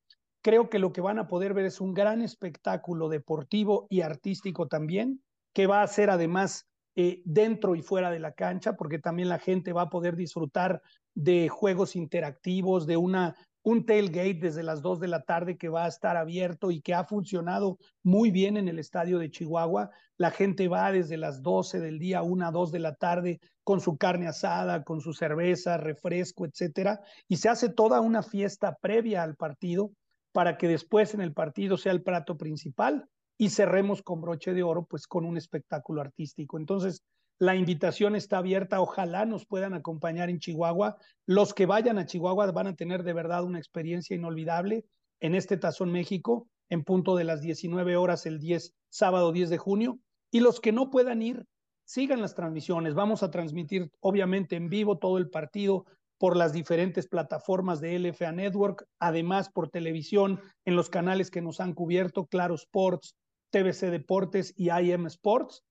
Creo 0.43 0.69
que 0.69 0.79
lo 0.79 0.93
que 0.93 1.01
van 1.01 1.19
a 1.19 1.29
poder 1.29 1.55
ver 1.55 1.67
es 1.67 1.81
un 1.81 1.95
gran 1.95 2.23
espectáculo 2.23 3.09
deportivo 3.09 3.87
y 3.91 4.01
artístico 4.01 4.67
también, 4.67 5.23
que 5.53 5.67
va 5.67 5.83
a 5.83 5.87
ser 5.87 6.11
además 6.11 6.67
eh, 6.97 7.23
dentro 7.25 7.77
y 7.77 7.83
fuera 7.83 8.11
de 8.11 8.19
la 8.19 8.33
cancha, 8.33 8.75
porque 8.75 8.99
también 8.99 9.29
la 9.29 9.39
gente 9.39 9.73
va 9.73 9.83
a 9.83 9.91
poder 9.91 10.17
disfrutar 10.17 10.83
de 11.15 11.49
juegos 11.49 11.97
interactivos, 11.97 12.87
de 12.87 12.97
una 12.97 13.37
un 13.69 13.85
tailgate 13.85 14.41
desde 14.41 14.63
las 14.63 14.81
2 14.81 14.99
de 14.99 15.09
la 15.09 15.25
tarde 15.25 15.59
que 15.59 15.69
va 15.69 15.85
a 15.85 15.89
estar 15.89 16.17
abierto 16.17 16.71
y 16.71 16.81
que 16.81 16.95
ha 16.95 17.05
funcionado 17.05 17.77
muy 18.03 18.31
bien 18.31 18.57
en 18.57 18.67
el 18.67 18.79
estadio 18.79 19.19
de 19.19 19.31
Chihuahua. 19.31 19.91
La 20.17 20.31
gente 20.31 20.69
va 20.69 20.91
desde 20.91 21.19
las 21.19 21.43
12 21.43 21.79
del 21.79 21.99
día, 21.99 22.23
1 22.23 22.51
2 22.51 22.73
de 22.73 22.79
la 22.79 22.95
tarde, 22.95 23.41
con 23.65 23.83
su 23.83 23.99
carne 23.99 24.27
asada, 24.27 24.85
con 24.85 25.03
su 25.03 25.13
cerveza, 25.13 25.77
refresco, 25.77 26.47
etcétera, 26.47 27.01
y 27.29 27.37
se 27.37 27.51
hace 27.51 27.69
toda 27.69 28.01
una 28.01 28.23
fiesta 28.23 28.75
previa 28.81 29.23
al 29.23 29.37
partido 29.37 29.91
para 30.33 30.57
que 30.57 30.67
después 30.67 31.13
en 31.13 31.21
el 31.21 31.35
partido 31.35 31.77
sea 31.77 31.93
el 31.93 32.03
plato 32.03 32.39
principal 32.39 33.07
y 33.37 33.51
cerremos 33.51 34.03
con 34.03 34.23
broche 34.23 34.55
de 34.55 34.63
oro, 34.63 34.87
pues 34.87 35.07
con 35.07 35.27
un 35.27 35.37
espectáculo 35.37 36.01
artístico. 36.01 36.57
Entonces, 36.57 37.03
la 37.39 37.55
invitación 37.55 38.17
está 38.17 38.39
abierta, 38.39 38.81
ojalá 38.81 39.25
nos 39.25 39.47
puedan 39.47 39.73
acompañar 39.73 40.29
en 40.29 40.41
Chihuahua. 40.41 40.97
Los 41.25 41.55
que 41.55 41.67
vayan 41.67 41.99
a 41.99 42.07
Chihuahua 42.07 42.51
van 42.51 42.67
a 42.67 42.75
tener 42.75 43.05
de 43.05 43.13
verdad 43.13 43.45
una 43.45 43.59
experiencia 43.59 44.17
inolvidable 44.17 44.85
en 45.21 45.37
este 45.37 45.57
Tazón 45.57 45.93
México, 45.93 46.49
en 46.69 46.83
punto 46.83 47.15
de 47.15 47.25
las 47.25 47.41
19 47.41 47.97
horas 47.97 48.27
el 48.27 48.41
10, 48.41 48.75
sábado 48.89 49.31
10 49.31 49.51
de 49.51 49.59
junio. 49.59 50.01
Y 50.33 50.41
los 50.41 50.61
que 50.61 50.73
no 50.73 50.91
puedan 50.91 51.23
ir, 51.23 51.47
sigan 51.85 52.21
las 52.21 52.35
transmisiones. 52.35 52.95
Vamos 52.95 53.23
a 53.23 53.31
transmitir 53.31 53.91
obviamente 54.01 54.57
en 54.57 54.69
vivo 54.69 54.99
todo 54.99 55.17
el 55.17 55.31
partido 55.31 55.87
por 56.19 56.37
las 56.37 56.53
diferentes 56.53 57.07
plataformas 57.07 57.81
de 57.81 57.97
LFA 58.01 58.33
Network, 58.33 58.85
además 58.99 59.49
por 59.49 59.71
televisión 59.71 60.41
en 60.65 60.75
los 60.75 60.91
canales 60.91 61.31
que 61.31 61.41
nos 61.41 61.61
han 61.61 61.73
cubierto, 61.73 62.27
Claro 62.27 62.57
Sports, 62.57 63.15
TVC 63.51 63.91
Deportes 63.91 64.53
y 64.57 64.71
IM 64.71 65.07
Sports 65.07 65.63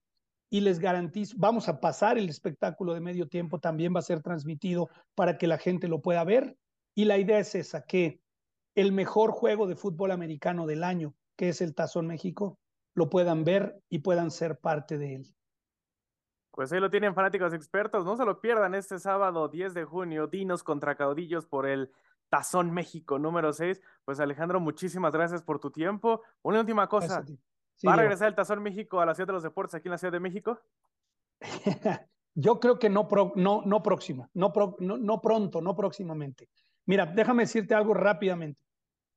y 0.50 0.62
les 0.62 0.80
garantizo, 0.80 1.36
vamos 1.38 1.68
a 1.68 1.80
pasar 1.80 2.18
el 2.18 2.30
espectáculo 2.30 2.94
de 2.94 3.02
medio 3.02 3.28
tiempo, 3.28 3.60
también 3.60 3.94
va 3.94 4.00
a 4.00 4.04
ser 4.04 4.22
transmitido 4.22 4.90
para 5.16 5.38
que 5.38 5.48
la 5.48 5.58
gente 5.58 5.88
lo 5.88 6.02
pueda 6.02 6.24
ver. 6.24 6.58
Y 6.96 7.06
la 7.06 7.18
idea 7.18 7.40
es 7.40 7.54
esa, 7.56 7.84
que 7.84 8.22
el 8.76 8.92
mejor 8.92 9.32
juego 9.32 9.68
de 9.68 9.76
fútbol 9.76 10.12
americano 10.12 10.66
del 10.66 10.84
año, 10.84 11.14
que 11.36 11.50
es 11.50 11.62
el 11.62 11.76
Tazón 11.76 12.08
México, 12.08 12.60
lo 12.96 13.10
puedan 13.10 13.44
ver 13.44 13.82
y 13.90 14.00
puedan 14.00 14.32
ser 14.32 14.58
parte 14.58 14.98
de 14.98 15.16
él. 15.16 15.36
Pues 16.52 16.72
ahí 16.72 16.80
lo 16.80 16.90
tienen 16.90 17.14
fanáticos 17.14 17.54
expertos, 17.54 18.04
no 18.04 18.18
se 18.18 18.26
lo 18.26 18.42
pierdan 18.42 18.74
este 18.74 18.98
sábado 18.98 19.48
10 19.48 19.76
de 19.76 19.86
junio, 19.86 20.26
Dinos 20.26 20.64
contra 20.64 20.96
Caudillos 20.96 21.46
por 21.46 21.68
el 21.68 21.92
Tazón 22.30 22.72
México 22.72 23.20
número 23.20 23.54
6. 23.54 23.80
Pues 24.06 24.20
Alejandro, 24.20 24.60
muchísimas 24.60 25.14
gracias 25.14 25.44
por 25.44 25.60
tu 25.60 25.72
tiempo. 25.72 26.24
Una 26.42 26.62
última 26.62 26.88
cosa, 26.88 27.24
¿va 27.86 27.94
a 27.94 27.98
regresar 27.98 28.28
el 28.30 28.36
Tazón 28.36 28.64
México 28.64 29.00
a 29.00 29.06
la 29.06 29.14
Ciudad 29.14 29.28
de 29.28 29.34
los 29.34 29.44
Deportes 29.44 29.76
aquí 29.76 29.88
en 29.88 29.92
la 29.92 29.98
Ciudad 29.98 30.14
de 30.14 30.20
México? 30.20 30.62
Yo 32.36 32.60
creo 32.60 32.78
que 32.78 32.90
no, 32.90 33.08
no, 33.36 33.64
no 33.66 33.84
próxima, 33.84 34.30
no, 34.34 34.54
no, 34.80 34.98
no 34.98 35.22
pronto, 35.22 35.62
no 35.62 35.76
próximamente. 35.76 36.50
Mira, 36.86 37.06
déjame 37.06 37.44
decirte 37.44 37.74
algo 37.74 37.94
rápidamente. 37.94 38.62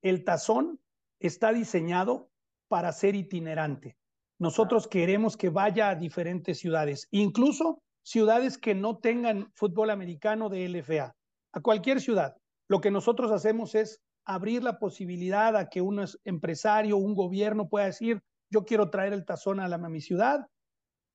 El 0.02 0.24
tazón 0.24 0.80
está 1.18 1.52
diseñado 1.52 2.30
para 2.68 2.92
ser 2.92 3.14
itinerante. 3.14 3.96
Nosotros 4.38 4.88
queremos 4.88 5.36
que 5.36 5.50
vaya 5.50 5.90
a 5.90 5.94
diferentes 5.94 6.58
ciudades, 6.58 7.08
incluso 7.10 7.82
ciudades 8.02 8.56
que 8.56 8.74
no 8.74 8.98
tengan 8.98 9.52
fútbol 9.54 9.90
americano 9.90 10.48
de 10.48 10.66
LFA, 10.66 11.14
a 11.52 11.60
cualquier 11.60 12.00
ciudad. 12.00 12.36
Lo 12.68 12.80
que 12.80 12.90
nosotros 12.90 13.30
hacemos 13.32 13.74
es 13.74 14.00
abrir 14.24 14.62
la 14.62 14.78
posibilidad 14.78 15.56
a 15.56 15.68
que 15.68 15.82
un 15.82 16.04
empresario, 16.24 16.96
un 16.96 17.14
gobierno 17.14 17.68
pueda 17.68 17.86
decir, 17.86 18.22
yo 18.50 18.64
quiero 18.64 18.90
traer 18.90 19.12
el 19.12 19.24
tazón 19.24 19.60
a, 19.60 19.68
la, 19.68 19.76
a 19.76 19.88
mi 19.88 20.00
ciudad, 20.00 20.46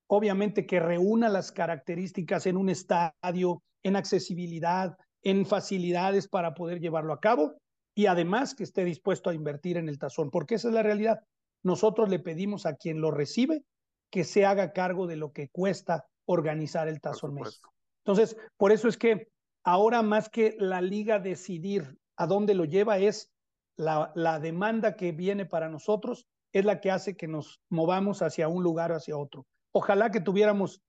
obviamente 0.07 0.65
que 0.65 0.79
reúna 0.79 1.29
las 1.29 1.51
características 1.51 2.45
en 2.45 2.57
un 2.57 2.69
estadio, 2.69 3.61
en 3.83 3.95
accesibilidad, 3.95 4.97
en 5.21 5.45
facilidades 5.45 6.27
para 6.27 6.53
poder 6.53 6.79
llevarlo 6.79 7.13
a 7.13 7.19
cabo 7.19 7.53
y 7.95 8.07
además 8.07 8.55
que 8.55 8.63
esté 8.63 8.83
dispuesto 8.83 9.29
a 9.29 9.33
invertir 9.33 9.77
en 9.77 9.89
el 9.89 9.97
tazón, 9.97 10.29
porque 10.29 10.55
esa 10.55 10.67
es 10.67 10.73
la 10.73 10.83
realidad. 10.83 11.19
Nosotros 11.63 12.09
le 12.09 12.19
pedimos 12.19 12.65
a 12.65 12.75
quien 12.75 13.01
lo 13.01 13.11
recibe 13.11 13.63
que 14.11 14.23
se 14.23 14.45
haga 14.45 14.71
cargo 14.71 15.07
de 15.07 15.15
lo 15.15 15.31
que 15.31 15.49
cuesta 15.49 16.05
organizar 16.25 16.87
el 16.87 17.01
Tazón 17.01 17.33
México. 17.33 17.73
Entonces, 18.05 18.37
por 18.57 18.71
eso 18.71 18.87
es 18.87 18.97
que 18.97 19.29
ahora 19.63 20.01
más 20.03 20.29
que 20.29 20.55
la 20.59 20.81
liga 20.81 21.19
decidir 21.19 21.97
a 22.15 22.27
dónde 22.27 22.53
lo 22.53 22.65
lleva 22.65 22.99
es 22.99 23.31
la, 23.77 24.11
la 24.15 24.39
demanda 24.39 24.95
que 24.95 25.11
viene 25.11 25.45
para 25.45 25.69
nosotros, 25.69 26.27
es 26.55 26.63
la 26.63 26.79
que 26.79 26.89
hace 26.89 27.17
que 27.17 27.27
nos 27.27 27.59
movamos 27.69 28.21
hacia 28.21 28.47
un 28.47 28.63
lugar 28.63 28.93
o 28.93 28.95
hacia 28.95 29.17
otro. 29.17 29.45
Ojalá 29.73 30.09
que 30.09 30.21
tuviéramos 30.21 30.81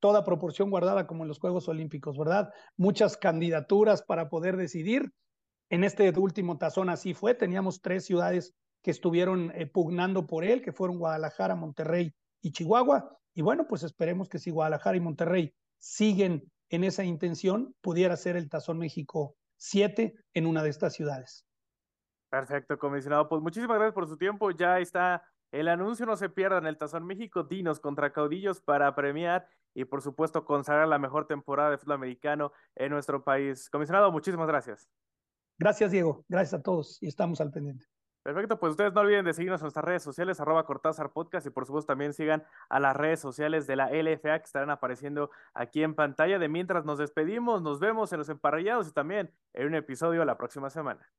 toda 0.00 0.24
proporción 0.24 0.70
guardada 0.70 1.06
como 1.06 1.24
en 1.24 1.28
los 1.28 1.38
Juegos 1.38 1.68
Olímpicos, 1.68 2.16
¿verdad? 2.16 2.50
Muchas 2.78 3.18
candidaturas 3.18 4.02
para 4.02 4.30
poder 4.30 4.56
decidir. 4.56 5.12
En 5.68 5.84
este 5.84 6.10
último 6.18 6.56
tazón 6.56 6.88
así 6.88 7.12
fue, 7.12 7.34
teníamos 7.34 7.82
tres 7.82 8.06
ciudades 8.06 8.54
que 8.82 8.90
estuvieron 8.90 9.52
eh, 9.54 9.66
pugnando 9.66 10.26
por 10.26 10.42
él, 10.42 10.62
que 10.62 10.72
fueron 10.72 10.98
Guadalajara, 10.98 11.54
Monterrey 11.54 12.14
y 12.40 12.52
Chihuahua. 12.52 13.14
Y 13.34 13.42
bueno, 13.42 13.66
pues 13.68 13.82
esperemos 13.82 14.30
que 14.30 14.38
si 14.38 14.50
Guadalajara 14.50 14.96
y 14.96 15.00
Monterrey 15.00 15.54
siguen 15.78 16.50
en 16.70 16.82
esa 16.82 17.04
intención, 17.04 17.74
pudiera 17.82 18.16
ser 18.16 18.36
el 18.36 18.48
Tazón 18.48 18.78
México 18.78 19.36
7 19.58 20.14
en 20.32 20.46
una 20.46 20.62
de 20.62 20.70
estas 20.70 20.94
ciudades. 20.94 21.44
Perfecto, 22.30 22.78
comisionado. 22.78 23.28
Pues 23.28 23.42
muchísimas 23.42 23.76
gracias 23.76 23.94
por 23.94 24.06
su 24.06 24.16
tiempo. 24.16 24.50
Ya 24.52 24.78
está 24.78 25.24
el 25.50 25.66
anuncio, 25.68 26.06
no 26.06 26.16
se 26.16 26.28
pierdan 26.28 26.66
el 26.66 26.78
Tazón 26.78 27.04
México 27.04 27.42
Dinos 27.42 27.80
contra 27.80 28.12
Caudillos 28.12 28.60
para 28.60 28.94
premiar 28.94 29.48
y 29.74 29.84
por 29.84 30.00
supuesto 30.00 30.44
consagrar 30.44 30.86
la 30.86 30.98
mejor 30.98 31.26
temporada 31.26 31.70
de 31.70 31.78
fútbol 31.78 31.94
americano 31.94 32.52
en 32.76 32.92
nuestro 32.92 33.24
país. 33.24 33.68
Comisionado, 33.68 34.12
muchísimas 34.12 34.46
gracias. 34.46 34.88
Gracias, 35.58 35.90
Diego. 35.90 36.24
Gracias 36.28 36.60
a 36.60 36.62
todos 36.62 37.02
y 37.02 37.08
estamos 37.08 37.40
al 37.40 37.50
pendiente. 37.50 37.86
Perfecto, 38.22 38.60
pues 38.60 38.72
ustedes 38.72 38.92
no 38.92 39.00
olviden 39.00 39.24
de 39.24 39.32
seguirnos 39.32 39.62
en 39.62 39.64
nuestras 39.64 39.84
redes 39.84 40.02
sociales, 40.02 40.40
arroba 40.40 40.66
Cortázar 40.66 41.10
Podcast, 41.10 41.46
y 41.46 41.50
por 41.50 41.64
supuesto 41.64 41.86
también 41.86 42.12
sigan 42.12 42.44
a 42.68 42.78
las 42.78 42.94
redes 42.94 43.18
sociales 43.18 43.66
de 43.66 43.76
la 43.76 43.90
LFA 43.90 44.38
que 44.38 44.44
estarán 44.44 44.68
apareciendo 44.68 45.30
aquí 45.54 45.82
en 45.82 45.94
pantalla. 45.94 46.38
De 46.38 46.48
mientras 46.48 46.84
nos 46.84 46.98
despedimos, 46.98 47.62
nos 47.62 47.80
vemos 47.80 48.12
en 48.12 48.18
los 48.18 48.28
emparrillados 48.28 48.88
y 48.88 48.92
también 48.92 49.32
en 49.54 49.68
un 49.68 49.74
episodio 49.74 50.24
la 50.26 50.36
próxima 50.36 50.68
semana. 50.68 51.10